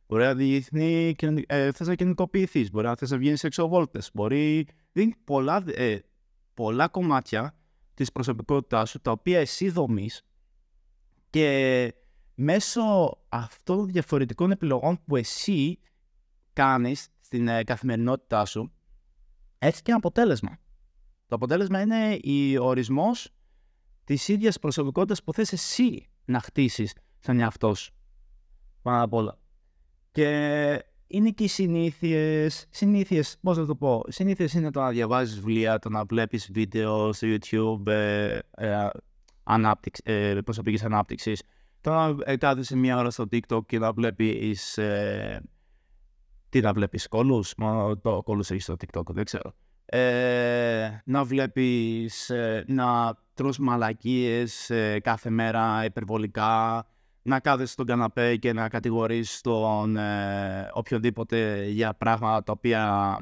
Μπορεί 0.07 0.23
να 0.23 0.35
δείχνει 0.35 1.15
ε, 1.47 1.71
θες 1.71 1.87
να 1.87 1.95
κινητοποιηθεί. 1.95 2.69
Μπορεί 2.71 2.85
να 2.85 2.95
θε 2.95 3.05
να 3.09 3.17
βγει 3.17 3.35
εξωβόλτε. 3.41 4.01
Μπορεί. 4.13 4.67
Δείχνει 4.91 5.15
πολλά, 5.23 5.63
ε, 5.67 5.99
πολλά 6.53 6.87
κομμάτια 6.87 7.55
της 7.93 8.11
προσωπικότητάς 8.11 8.89
σου, 8.89 8.99
τα 9.01 9.11
οποία 9.11 9.39
εσύ 9.39 9.69
δομείς 9.69 10.25
και 11.29 11.93
μέσω 12.35 12.81
αυτών 13.29 13.77
των 13.77 13.87
διαφορετικών 13.87 14.51
επιλογών 14.51 15.03
που 15.05 15.15
εσύ 15.15 15.79
κάνεις 16.53 17.07
στην 17.21 17.47
ε, 17.47 17.63
καθημερινότητά 17.63 18.45
σου, 18.45 18.71
έχει 19.59 19.81
και 19.81 19.83
ένα 19.85 19.97
αποτέλεσμα. 19.97 20.57
Το 21.33 21.39
αποτέλεσμα 21.39 21.81
είναι 21.81 22.19
ο 22.59 22.65
ορισμός 22.65 23.29
της 24.03 24.27
ίδιας 24.27 24.59
προσωπικότητας 24.59 25.23
που 25.23 25.33
θες 25.33 25.53
εσύ 25.53 26.09
να 26.25 26.39
χτίσεις 26.39 26.93
σαν 27.19 27.39
εαυτό 27.39 27.73
σου. 27.73 27.93
Πάνω 28.81 29.03
απ' 29.03 29.13
όλα. 29.13 29.37
Και 30.11 30.27
είναι 31.07 31.29
και 31.29 31.43
οι 31.43 31.47
συνήθειες. 31.47 32.65
Συνήθειες, 32.69 33.37
πώς 33.41 33.57
να 33.57 33.65
το 33.65 33.75
πω. 33.75 34.03
Συνήθειες 34.07 34.53
είναι 34.53 34.71
το 34.71 34.79
να 34.79 34.89
διαβάζεις 34.89 35.35
βιβλία, 35.35 35.79
το 35.79 35.89
να 35.89 36.05
βλέπεις 36.05 36.49
βίντεο 36.53 37.13
στο 37.13 37.27
YouTube 37.27 37.87
ε, 37.87 38.39
ε, 38.51 38.89
ε, 40.03 40.41
προσωπικής 40.41 40.83
ανάπτυξης. 40.83 41.43
Το 41.81 41.91
να 41.91 42.15
ε, 42.23 42.37
κάθεσαι 42.37 42.75
μία 42.75 42.97
ώρα 42.97 43.09
στο 43.09 43.23
TikTok 43.31 43.65
και 43.65 43.79
να 43.79 43.93
βλέπεις. 43.93 44.77
Ε, 44.77 45.41
τι 46.49 46.61
να 46.61 46.73
βλέπεις, 46.73 47.07
κόλου. 47.07 47.43
Μα 47.57 47.97
το 48.01 48.21
κόλου 48.23 48.43
έχεις 48.49 48.63
στο 48.63 48.75
TikTok, 48.79 49.05
δεν 49.05 49.23
ξέρω. 49.23 49.53
Ε, 49.95 51.01
να 51.05 51.23
βλέπεις, 51.23 52.29
ε, 52.29 52.63
να 52.67 53.17
τρως 53.33 53.57
μαλακίες 53.57 54.69
ε, 54.69 54.99
κάθε 54.99 55.29
μέρα 55.29 55.85
υπερβολικά, 55.85 56.85
να 57.21 57.39
κάθεσαι 57.39 57.71
στον 57.71 57.85
καναπέ 57.85 58.35
και 58.35 58.53
να 58.53 58.69
κατηγορείς 58.69 59.41
τον 59.41 59.97
ε, 59.97 60.69
οποιοδήποτε 60.73 61.65
για 61.65 61.93
πράγματα 61.93 62.43
τα 62.43 62.51
οποία 62.51 63.17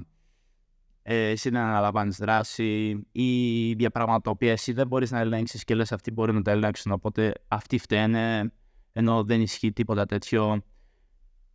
ε, 1.04 1.30
εσύ 1.30 1.50
δεν 1.50 1.62
αναλαμβάνεις 1.62 2.18
δράση 2.18 3.04
ή 3.12 3.32
για 3.72 3.90
πράγματα 3.90 4.22
τα 4.22 4.30
οποία 4.30 4.52
εσύ 4.52 4.74
δεν 4.74 4.88
μπορείς 4.88 5.12
να 5.12 5.20
ελέγξεις 5.20 5.64
και 5.64 5.76
λες 5.76 5.92
αυτοί 5.92 6.12
μπορεί 6.12 6.34
να 6.34 6.42
τα 6.42 6.52
ελέγξουν 6.52 6.92
οπότε 6.92 7.34
αυτοί 7.48 7.78
φταίνε 7.78 8.52
ενώ 8.94 9.24
δεν 9.24 9.42
ισχύει 9.42 9.72
τίποτα 9.72 10.06
τέτοιο. 10.06 10.64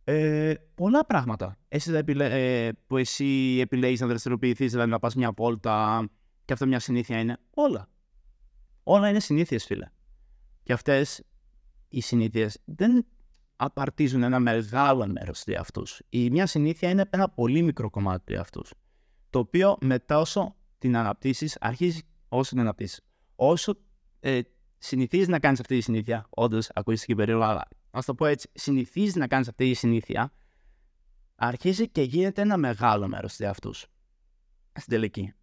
Ε, 0.09 0.53
πολλά 0.75 1.05
πράγματα 1.05 1.57
εσύ 1.67 1.91
επιλέ... 1.91 2.65
ε, 2.65 2.71
που 2.87 2.97
εσύ 2.97 3.57
επιλέγεις 3.61 3.99
να 3.99 4.07
δραστηριοποιηθείς, 4.07 4.71
δηλαδή 4.71 4.89
να 4.89 4.99
πας 4.99 5.15
μια 5.15 5.31
βόλτα 5.31 6.07
και 6.45 6.53
αυτό 6.53 6.67
μια 6.67 6.79
συνήθεια 6.79 7.19
είναι. 7.19 7.37
Όλα. 7.53 7.89
Όλα 8.83 9.09
είναι 9.09 9.19
συνήθειες 9.19 9.65
φίλε. 9.65 9.85
Και 10.63 10.73
αυτές 10.73 11.23
οι 11.89 12.01
συνήθειες 12.01 12.61
δεν 12.65 13.05
απαρτίζουν 13.55 14.23
ένα 14.23 14.39
μεγάλο 14.39 15.07
μέρος 15.07 15.43
του 15.43 15.51
εαυτού. 15.51 15.83
Η 16.09 16.29
μια 16.29 16.45
συνήθεια 16.45 16.89
είναι 16.89 17.05
ένα 17.09 17.29
πολύ 17.29 17.61
μικρό 17.61 17.89
κομμάτι 17.89 18.23
του 18.25 18.33
εαυτού. 18.33 18.61
Το 19.29 19.39
οποίο 19.39 19.77
μετά 19.81 20.19
όσο 20.19 20.55
την 20.77 20.97
αναπτύσσεις, 20.97 21.57
αρχίζεις 21.59 22.01
όσο 22.29 22.49
την 22.49 22.59
αναπτύσσεις. 22.59 23.01
Όσο 23.35 23.77
ε, 24.19 24.41
συνηθίζεις 24.77 25.27
να 25.27 25.39
κάνεις 25.39 25.59
αυτή 25.59 25.75
τη 25.75 25.81
συνήθεια, 25.81 26.25
όντως 26.29 26.69
ακούστηκε 26.73 27.15
περίεργο, 27.15 27.43
αλλά 27.43 27.67
ας 27.91 28.05
το 28.05 28.15
πω 28.15 28.25
έτσι, 28.25 28.49
συνηθίζεις 28.53 29.15
να 29.15 29.27
κάνεις 29.27 29.47
αυτή 29.47 29.69
τη 29.69 29.73
συνήθεια, 29.73 30.31
αρχίζει 31.35 31.89
και 31.89 32.01
γίνεται 32.01 32.41
ένα 32.41 32.57
μεγάλο 32.57 33.07
μέρος 33.07 33.35
του 33.35 33.43
εαυτού. 33.43 33.73
Στην 34.73 34.93
τελική. 34.93 35.33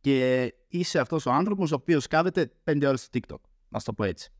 Και 0.00 0.54
είσαι 0.68 0.98
αυτός 0.98 1.26
ο 1.26 1.30
άνθρωπος 1.30 1.72
ο 1.72 1.74
οποίος 1.74 2.06
κάθεται 2.06 2.52
5 2.64 2.86
ώρες 2.86 3.00
στο 3.00 3.18
TikTok. 3.18 3.40
Α 3.70 3.78
το 3.84 3.92
πω 3.92 4.04
έτσι. 4.04 4.30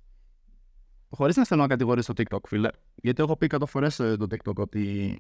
Χωρίς 1.08 1.36
να 1.36 1.44
θέλω 1.44 1.60
να 1.60 1.66
κατηγορήσω 1.66 2.12
το 2.12 2.22
TikTok, 2.22 2.40
φίλε. 2.48 2.68
Γιατί 2.94 3.22
έχω 3.22 3.36
πει 3.36 3.46
100 3.50 3.66
φορές 3.66 3.96
το 3.96 4.26
TikTok 4.30 4.54
ότι 4.54 5.18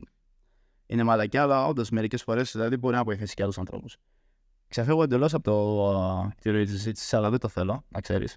είναι 0.86 1.02
μαλακιά, 1.02 1.42
αλλά 1.42 1.66
όντως 1.66 1.90
μερικές 1.90 2.22
φορές 2.22 2.52
δηλαδή 2.52 2.76
μπορεί 2.76 2.96
να 2.96 3.04
βοηθήσει 3.04 3.34
και 3.34 3.42
άλλους 3.42 3.58
ανθρώπους. 3.58 3.96
Ξεφεύγω 4.68 5.02
εντελώς 5.02 5.34
από 5.34 5.44
το 5.44 6.32
τη 6.40 6.50
ροή 6.50 6.64
της 6.64 6.72
συζήτησης, 6.72 7.14
αλλά 7.14 7.30
δεν 7.30 7.38
το 7.38 7.48
θέλω, 7.48 7.84
να 7.88 8.00
ξέρεις. 8.00 8.36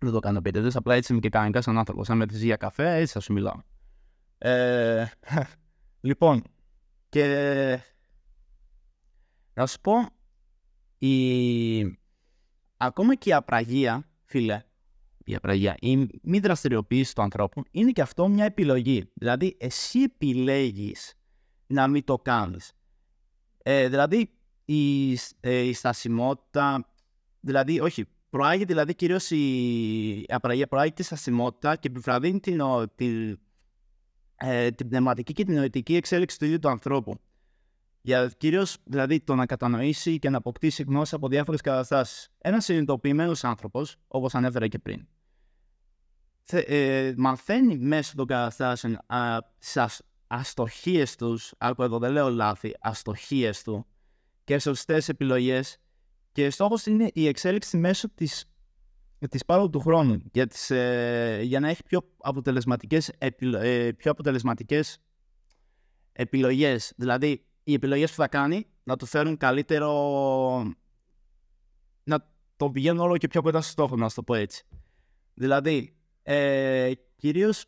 Δεν 0.00 0.12
το 0.12 0.18
κάνω 0.18 0.38
επίτηδε. 0.38 0.70
Απλά 0.74 0.94
έτσι 0.94 1.12
είμαι 1.12 1.20
και 1.20 1.28
κανονικά 1.28 1.60
σαν 1.60 1.78
άνθρωπος. 1.78 2.10
Αν 2.10 2.16
με 2.16 2.24
δει 2.24 2.44
για 2.44 2.56
καφέ, 2.56 2.94
έτσι 2.94 3.12
θα 3.12 3.20
σου 3.20 3.32
μιλάω. 3.32 3.60
Ε, 4.38 5.04
λοιπόν, 6.00 6.42
και 7.08 7.80
να 9.54 9.66
σου 9.66 9.80
πω, 9.80 9.92
η... 10.98 11.98
ακόμα 12.76 13.14
και 13.14 13.28
η 13.28 13.32
απραγία, 13.32 14.08
φίλε, 14.24 14.62
η 15.24 15.34
απραγία, 15.34 15.76
η 15.80 15.96
μη 16.22 16.38
δραστηριοποίηση 16.38 17.14
του 17.14 17.22
ανθρώπου 17.22 17.62
είναι 17.70 17.90
και 17.90 18.02
αυτό 18.02 18.28
μια 18.28 18.44
επιλογή. 18.44 19.10
Δηλαδή, 19.14 19.56
εσύ 19.60 20.00
επιλέγεις 20.00 21.14
να 21.66 21.88
μην 21.88 22.04
το 22.04 22.18
κάνεις. 22.18 22.72
Ε, 23.62 23.88
δηλαδή, 23.88 24.30
η, 24.64 25.12
ε, 25.40 25.60
η 25.60 25.72
στασιμότητα, 25.72 26.88
δηλαδή, 27.40 27.80
όχι, 27.80 28.04
προάγει 28.30 28.64
δηλαδή 28.64 28.94
κυρίως 28.94 29.30
η 29.30 30.24
απραγία, 30.28 30.66
προάγει 30.66 30.92
τη 30.92 31.02
στασιμότητα 31.02 31.76
και 31.76 31.88
επιβραδύνει 31.88 32.40
την, 32.40 32.60
την, 32.94 33.38
ε, 34.36 34.70
την 34.70 34.88
πνευματική 34.88 35.32
και 35.32 35.44
την 35.44 35.54
νοητική 35.54 35.96
εξέλιξη 35.96 36.38
του 36.38 36.44
ίδιου 36.44 36.58
του 36.58 36.68
ανθρώπου. 36.68 37.20
Για 38.00 38.32
κυρίως 38.36 38.76
δηλαδή 38.84 39.20
το 39.20 39.34
να 39.34 39.46
κατανοήσει 39.46 40.18
και 40.18 40.30
να 40.30 40.36
αποκτήσει 40.36 40.82
γνώση 40.82 41.14
από 41.14 41.28
διάφορες 41.28 41.60
καταστάσεις. 41.60 42.28
Ένας 42.38 42.64
συνειδητοποιημένος 42.64 43.44
άνθρωπος, 43.44 43.96
όπως 44.08 44.34
ανέφερα 44.34 44.68
και 44.68 44.78
πριν, 44.78 45.06
θε, 46.42 46.58
ε, 46.58 47.14
μαθαίνει 47.16 47.78
μέσω 47.78 48.12
των 48.16 48.26
καταστάσεων 48.26 48.98
τι 49.58 49.80
αστοχίες 50.26 51.16
τους, 51.16 51.54
άκου 51.58 51.82
εδώ 51.82 51.98
δεν 51.98 52.12
λέω 52.12 52.30
λάθη, 52.30 52.74
αστοχίες 52.80 53.62
του 53.62 53.86
και 54.44 54.58
σωστές 54.58 55.08
επιλογές. 55.08 55.78
Και 56.38 56.50
στόχος 56.50 56.86
είναι 56.86 57.10
η 57.14 57.26
εξέλιξη 57.26 57.76
μέσω 57.76 58.08
της 58.14 58.44
της 59.30 59.44
πάροδου 59.44 59.70
του 59.70 59.80
χρόνου 59.80 60.22
για, 60.32 60.46
τις, 60.46 60.70
ε, 60.70 61.40
για 61.42 61.60
να 61.60 61.68
έχει 61.68 61.82
πιο 61.82 62.00
αποτελεσματικές, 62.18 63.12
ε, 63.18 63.90
πιο 63.96 64.10
αποτελεσματικές 64.10 64.98
επιλογές. 66.12 66.92
Δηλαδή, 66.96 67.46
οι 67.64 67.72
επιλογές 67.72 68.10
που 68.10 68.16
θα 68.16 68.28
κάνει 68.28 68.66
να 68.82 68.96
του 68.96 69.06
φέρουν 69.06 69.36
καλύτερο... 69.36 69.92
να 72.04 72.30
το 72.56 72.70
πηγαίνουν 72.70 73.00
όλο 73.00 73.16
και 73.16 73.28
πιο 73.28 73.42
κοντά 73.42 73.60
στο 73.60 73.70
στόχο, 73.70 73.96
να 73.96 74.10
το 74.10 74.22
πω 74.22 74.34
έτσι. 74.34 74.64
Δηλαδή, 75.34 75.96
ε, 76.22 76.92
κυρίως 77.16 77.64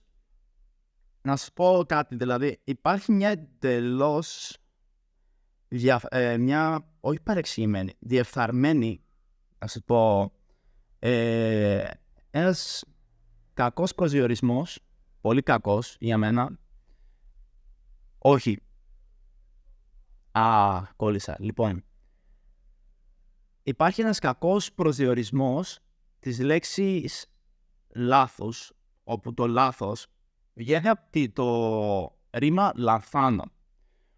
να 1.23 1.37
σου 1.37 1.53
πω 1.53 1.85
κάτι, 1.89 2.17
δηλαδή 2.17 2.61
υπάρχει 2.65 3.13
μια 3.13 3.29
εντελώς 3.29 4.57
ε, 6.09 6.37
μια, 6.37 6.85
όχι 7.01 7.21
παρεξηγημένη, 7.21 7.93
διεφθαρμένη, 7.99 9.03
να 9.59 9.67
σου 9.67 9.83
πω, 9.83 10.33
ε, 10.99 11.91
ένας 12.31 12.85
κακός 13.55 13.95
προσδιορισμός, 13.95 14.81
πολύ 15.21 15.43
κακός 15.43 15.97
για 16.01 16.19
μένα, 16.19 16.59
όχι. 18.19 18.63
Α, 20.33 20.83
κόλλησα. 20.97 21.37
Λοιπόν, 21.39 21.85
υπάρχει 23.63 24.01
ένας 24.01 24.19
κακός 24.19 24.73
προσδιορισμός 24.73 25.79
της 26.19 26.39
λέξης 26.39 27.27
λάθος, 27.89 28.73
όπου 29.05 29.35
το 29.35 29.47
λάθος 29.47 30.07
βγαίνει 30.55 30.89
από 30.89 31.33
το 31.33 32.19
ρήμα 32.31 32.73
λανθάνω. 32.77 33.45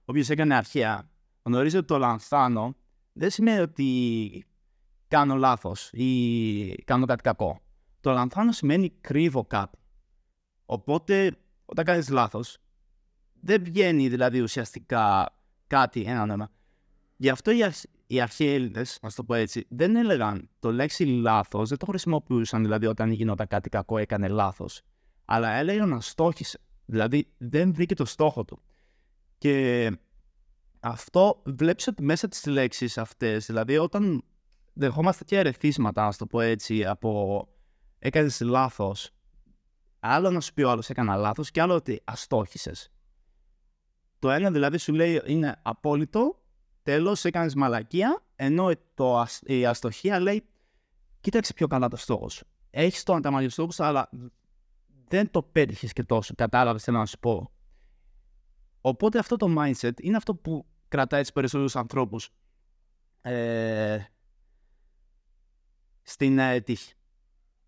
Όποιος 0.05 0.29
έκανε 0.29 0.55
αρχαία 0.55 1.11
γνωρίζει 1.42 1.76
ότι 1.76 1.87
το 1.87 1.98
λανθάνω 1.98 2.74
δεν 3.12 3.31
σημαίνει 3.31 3.61
ότι 3.61 4.46
κάνω 5.09 5.35
λάθος 5.35 5.90
ή 5.92 6.83
κάνω 6.85 7.07
κάτι 7.07 7.22
κακό. 7.22 7.61
Το 8.00 8.12
λανθάνω 8.12 8.52
σημαίνει 8.52 8.90
κρύβω 9.00 9.44
κάτι. 9.44 9.78
Οπότε 10.64 11.37
όταν 11.64 11.85
κάνεις 11.85 12.09
λάθος 12.09 12.59
δεν 13.40 13.62
βγαίνει 13.64 14.09
δηλαδή 14.09 14.40
ουσιαστικά 14.40 15.35
κάτι 15.66 16.02
ένα 16.02 16.26
νόημα. 16.26 16.50
Γι' 17.16 17.28
αυτό 17.28 17.50
οι, 17.50 17.62
αρχ... 17.62 17.83
οι 18.07 18.20
αρχαίοι 18.20 18.48
Έλληνες, 18.48 18.98
να 19.02 19.11
το 19.11 19.24
πω 19.24 19.35
έτσι, 19.35 19.66
δεν 19.68 19.96
έλεγαν 19.96 20.48
το 20.59 20.72
λέξη 20.72 21.05
λάθος, 21.05 21.68
δεν 21.68 21.78
το 21.78 21.87
χρησιμοποιούσαν 21.87 22.62
δηλαδή 22.62 22.87
όταν 22.87 23.11
γινόταν 23.11 23.46
κάτι 23.46 23.68
κακό, 23.68 23.98
έκανε 23.98 24.28
λάθος. 24.28 24.83
Αλλά 25.24 25.50
έλεγαν 25.50 25.88
να 25.88 26.00
στόχισε. 26.00 26.61
Δηλαδή 26.85 27.33
δεν 27.38 27.74
βρήκε 27.74 27.94
το 27.94 28.05
στόχο 28.05 28.44
του. 28.44 28.62
Και 29.38 29.90
αυτό 30.85 31.42
βλέπεις 31.45 31.87
ότι 31.87 32.03
μέσα 32.03 32.29
τις 32.29 32.47
λέξεις 32.47 32.99
αυτές, 32.99 33.47
δηλαδή 33.47 33.79
όταν 33.79 34.25
δεχόμαστε 34.73 35.25
και 35.25 35.38
ερεθίσματα, 35.38 36.07
ας 36.07 36.16
το 36.16 36.27
πω 36.27 36.40
έτσι, 36.40 36.85
από 36.85 37.49
έκανες 37.99 38.40
λάθος. 38.40 39.11
Άλλο 40.01 40.31
να 40.31 40.40
σου 40.40 40.53
πει 40.53 40.62
ο 40.62 40.71
άλλος 40.71 40.90
έκανα 40.90 41.16
λάθος 41.16 41.51
και 41.51 41.61
άλλο 41.61 41.75
ότι 41.75 42.01
αστόχησες. 42.05 42.92
Το 44.18 44.31
ένα 44.31 44.51
δηλαδή 44.51 44.79
σου 44.79 44.92
λέει 44.92 45.23
είναι 45.27 45.61
απόλυτο, 45.62 46.42
τέλος 46.83 47.25
έκανες 47.25 47.55
μαλακία, 47.55 48.23
ενώ 48.37 48.71
το, 48.95 49.27
η 49.42 49.66
αστοχία 49.66 50.21
λέει 50.21 50.47
κοίταξε 51.21 51.53
πιο 51.53 51.66
καλά 51.66 51.88
το 51.88 51.97
στόχο 51.97 52.29
σου. 52.29 52.47
Έχεις 52.71 53.03
το 53.03 53.14
ανταμαγιο 53.14 53.49
στόχο, 53.49 53.71
αλλά 53.77 54.11
δεν 55.09 55.31
το 55.31 55.42
πέτυχες 55.42 55.92
και 55.92 56.03
τόσο. 56.05 56.35
Κατάλαβες 56.35 56.83
τι 56.83 56.90
να 56.90 57.07
σου 57.07 57.18
πω. 57.18 57.53
Οπότε 58.81 59.18
αυτό 59.18 59.37
το 59.37 59.55
mindset 59.59 60.01
είναι 60.01 60.16
αυτό 60.16 60.35
που 60.35 60.66
κρατάει 60.92 61.22
του 61.22 61.33
περισσότερους 61.33 61.76
ανθρώπους 61.76 62.31
ε, 63.22 63.98
στην 66.02 66.38
ε, 66.38 66.61
τύχη. 66.61 66.94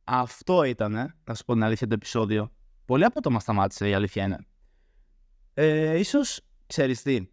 Αυτό 0.05 0.63
ήταν, 0.63 0.93
να 1.25 1.35
σου 1.35 1.45
πω 1.45 1.53
την 1.53 1.63
αλήθεια, 1.63 1.87
το 1.87 1.95
επεισόδιο. 1.95 2.53
Πολύ 2.85 3.05
από 3.05 3.21
το 3.21 3.31
μας 3.31 3.43
σταμάτησε, 3.43 3.89
η 3.89 3.95
αλήθεια 3.95 4.25
είναι. 4.25 4.47
Ε, 5.55 5.99
ίσως, 5.99 6.41
ξέρεις 6.67 7.03
τι, 7.03 7.29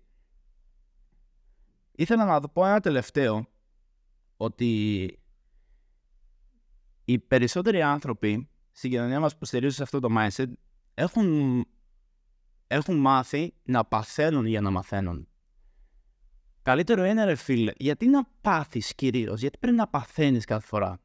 ήθελα 1.92 2.26
να 2.26 2.42
πω 2.42 2.66
ένα 2.66 2.80
τελευταίο, 2.80 3.48
ότι 4.38 5.04
οι 7.06 7.20
περισσότεροι 7.20 7.82
άνθρωποι 7.82 8.50
στην 8.72 8.90
κοινωνία 8.90 9.20
μας 9.20 9.38
που 9.38 9.46
στηρίζουν 9.46 9.76
σε 9.76 9.84
αυτό 9.84 10.00
το 10.00 10.08
mindset 10.18 10.52
έχουν, 10.94 11.66
έχουν 12.68 12.96
μάθει 12.98 13.54
να 13.64 13.86
παθαίνουν 13.86 14.46
για 14.46 14.62
να 14.62 14.70
μαθαίνουν. 14.70 15.26
Καλύτερο 16.62 17.06
είναι, 17.06 17.24
ρε 17.24 17.36
φίλε, 17.36 17.72
γιατί 17.78 18.08
να 18.08 18.24
πάθεις 18.42 18.96
κυρίως, 18.96 19.40
γιατί 19.42 19.58
πρέπει 19.58 19.78
να 19.78 19.88
παθαίνεις 19.88 20.46
κάθε 20.46 20.66
φορά. 20.66 21.00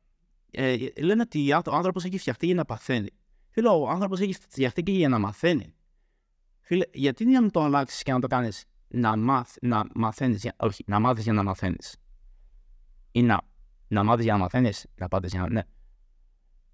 Ε, 0.50 0.76
λένε 1.00 1.22
ότι 1.22 1.52
ο 1.52 1.72
άνθρωπος 1.72 2.04
έχει 2.04 2.18
φτιαχτεί 2.18 2.46
για 2.46 2.54
να 2.54 2.64
παθαίνει. 2.64 3.08
Φίλε, 3.50 3.68
ο 3.68 3.88
άνθρωπος 3.88 4.20
έχει 4.20 4.32
φτιαχτεί 4.32 4.82
και 4.82 4.92
για 4.92 5.08
να 5.08 5.18
μαθαίνει. 5.18 5.74
Φίλε, 6.60 6.84
γιατί 6.92 7.24
να 7.24 7.40
μην 7.40 7.50
το 7.50 7.62
αλλάξεις 7.62 8.02
και 8.02 8.12
να 8.12 8.20
το 8.20 8.26
κάνεις 8.26 8.64
να, 8.88 9.16
μάθ, 9.16 9.56
να 9.60 9.84
μαθαίνεις, 9.94 10.50
όχι, 10.56 10.84
να 10.86 11.00
μάθεις 11.00 11.24
για 11.24 11.32
να 11.32 11.42
μαθαίνεις. 11.42 11.96
Ή 13.10 13.22
να, 13.22 13.40
να 13.88 14.04
μάθεις 14.04 14.24
για 14.24 14.32
να 14.32 14.38
μαθαίνεις, 14.38 14.86
να 14.94 15.08
πάτε 15.08 15.26
για 15.26 15.40
να. 15.40 15.50
Ναι. 15.50 15.62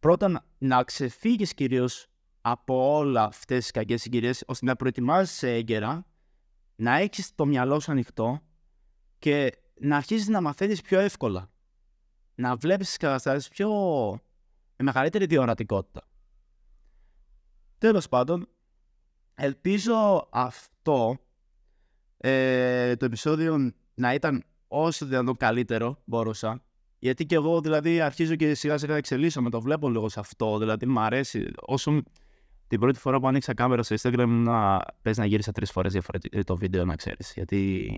Πρώτα 0.01 0.29
να, 0.29 0.45
να 0.59 0.83
ξεφύγεις 0.83 1.55
κυρίως 1.55 2.07
από 2.41 2.97
όλα 2.97 3.25
αυτές 3.25 3.59
τις 3.59 3.71
κακές 3.71 4.01
συγκυρίες, 4.01 4.43
ώστε 4.47 4.67
να 4.67 4.77
προετοιμάζει 4.77 5.47
έγκαιρα, 5.47 6.07
να 6.77 6.97
έχεις 6.97 7.35
το 7.35 7.47
μυαλό 7.47 7.81
σου 7.81 7.91
ανοιχτό 7.91 8.43
και 9.23 9.53
να 9.81 9.97
αρχίσει 9.97 10.31
να 10.31 10.41
μαθαίνεις 10.41 10.81
πιο 10.81 11.01
εύκολα. 11.01 11.51
Να 12.35 12.57
βλέπεις 12.57 12.93
τι 12.93 12.99
καταστάσεις 12.99 13.49
πιο. 13.49 13.71
με 14.77 14.85
μεγαλύτερη 14.85 15.27
διορατικότητα. 15.27 16.09
Τέλος 17.79 18.09
πάντων, 18.09 18.49
ελπίζω 19.35 20.29
αυτό 20.33 21.17
ε, 22.17 22.97
το 22.97 23.05
επεισόδιο 23.05 23.73
να 23.95 24.15
ήταν 24.15 24.45
όσο 24.69 25.07
δυνατόν 25.07 25.37
καλύτερο 25.37 26.03
μπορούσα. 26.05 26.63
Γιατί 26.99 27.27
και 27.27 27.35
εγώ 27.35 27.61
δηλαδή 27.61 28.01
αρχίζω 28.01 28.35
και 28.35 28.55
σιγά 28.55 28.79
σιγά 28.79 28.97
εξελίσσω 28.97 29.43
με 29.43 29.51
το 29.51 29.61
βλέπω 29.61 29.89
λίγο 29.89 30.09
σε 30.09 30.21
αυτό. 30.21 30.59
Δηλαδή 30.59 30.87
μου 30.87 31.01
αρέσει. 31.01 31.51
Όσο 31.61 32.03
την 32.67 32.81
πρώτη 32.81 32.99
φορά 32.99 33.21
που 33.21 33.29
άνοιξα 33.29 33.55
κάμερα 33.55 33.83
στο 33.83 33.97
Instagram 33.99 34.27
να 34.29 34.81
πες 35.03 35.17
να 35.17 35.25
γύρισα 35.25 35.53
τρεις 35.53 35.71
φορές 35.71 35.99
το 36.45 36.57
βίντεο 36.57 36.85
να 36.85 36.97
ξέρεις. 36.97 37.33
Γιατί 37.35 37.91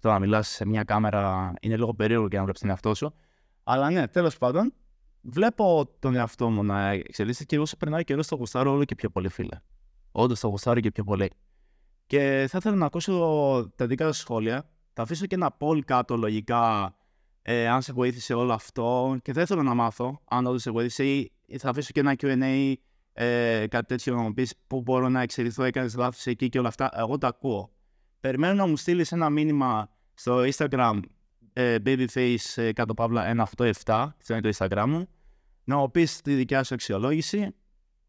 το 0.00 0.08
να 0.08 0.18
μιλάς 0.18 0.48
σε 0.48 0.66
μια 0.66 0.82
κάμερα 0.84 1.52
είναι 1.60 1.76
λίγο 1.76 1.94
περίεργο 1.94 2.28
και 2.28 2.36
να 2.36 2.42
βλέπεις 2.42 2.60
τον 2.60 2.70
εαυτό 2.70 2.94
σου. 2.94 3.14
Αλλά 3.62 3.90
ναι, 3.90 4.08
τέλος 4.08 4.38
πάντων, 4.38 4.74
βλέπω 5.20 5.90
τον 5.98 6.14
εαυτό 6.14 6.50
μου 6.50 6.64
να 6.64 6.88
εξελίσσεται 6.88 7.44
και 7.44 7.58
όσο 7.58 7.76
περνάει 7.76 8.04
καιρός 8.04 8.24
στο 8.24 8.36
γουστάρω 8.36 8.70
όλο 8.70 8.84
και 8.84 8.94
πιο 8.94 9.10
πολύ 9.10 9.28
φίλε. 9.28 9.60
Όντως 10.12 10.40
το 10.40 10.48
γουστάρω 10.48 10.80
και 10.80 10.90
πιο 10.90 11.04
πολύ. 11.04 11.30
Και 12.06 12.46
θα 12.48 12.58
ήθελα 12.58 12.76
να 12.76 12.86
ακούσω 12.86 13.72
τα 13.76 13.86
δικά 13.86 14.04
σα 14.04 14.12
σχόλια. 14.12 14.70
Θα 14.92 15.02
αφήσω 15.02 15.26
και 15.26 15.34
ένα 15.34 15.56
poll 15.60 15.80
κάτω 15.84 16.16
λογικά 16.16 16.94
ε, 17.42 17.68
αν 17.68 17.82
σε 17.82 17.92
βοήθησε 17.92 18.34
όλο 18.34 18.52
αυτό 18.52 19.16
και 19.22 19.32
θα 19.32 19.40
ήθελα 19.40 19.62
να 19.62 19.74
μάθω 19.74 20.20
αν 20.24 20.46
όντως 20.46 20.62
σε 20.62 20.70
βοήθησε 20.70 21.04
ή 21.04 21.58
θα 21.58 21.68
αφήσω 21.68 21.90
και 21.92 22.00
ένα 22.00 22.14
QA 22.18 22.74
ε, 23.12 23.66
κάτι 23.66 23.86
τέτοιο 23.86 24.14
να 24.14 24.22
μου 24.22 24.32
πεις 24.32 24.54
πού 24.66 24.82
μπορώ 24.82 25.08
να 25.08 25.20
εξελιχθώ, 25.20 25.62
έκανες 25.62 25.94
λάθος 25.94 26.26
εκεί 26.26 26.48
και 26.48 26.58
όλα 26.58 26.68
αυτά. 26.68 26.90
Εγώ 26.94 27.18
τα 27.18 27.28
ακούω. 27.28 27.70
Περιμένω 28.20 28.54
να 28.54 28.66
μου 28.66 28.76
στείλεις 28.76 29.12
ένα 29.12 29.30
μήνυμα 29.30 29.90
στο 30.14 30.42
Instagram 30.52 31.00
ε, 31.52 31.76
babyface 31.84 32.36
ε, 32.54 32.72
κάτω 32.72 32.94
παύλα 32.94 33.46
187, 33.56 33.70
αυτό 33.86 34.34
είναι 34.34 34.40
το 34.40 34.50
Instagram 34.58 34.84
μου, 34.88 35.08
να 35.64 35.76
μου 35.76 35.90
πεις 35.90 36.20
τη 36.22 36.34
δικιά 36.34 36.62
σου 36.62 36.74
αξιολόγηση. 36.74 37.54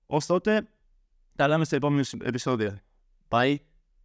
Ως 0.06 0.26
τότε, 0.26 0.68
τα 1.36 1.48
λέμε 1.48 1.66
στο 1.66 1.76
επόμενο 1.76 2.04
επεισόδιο. 2.24 2.78
Bye. 3.30 3.56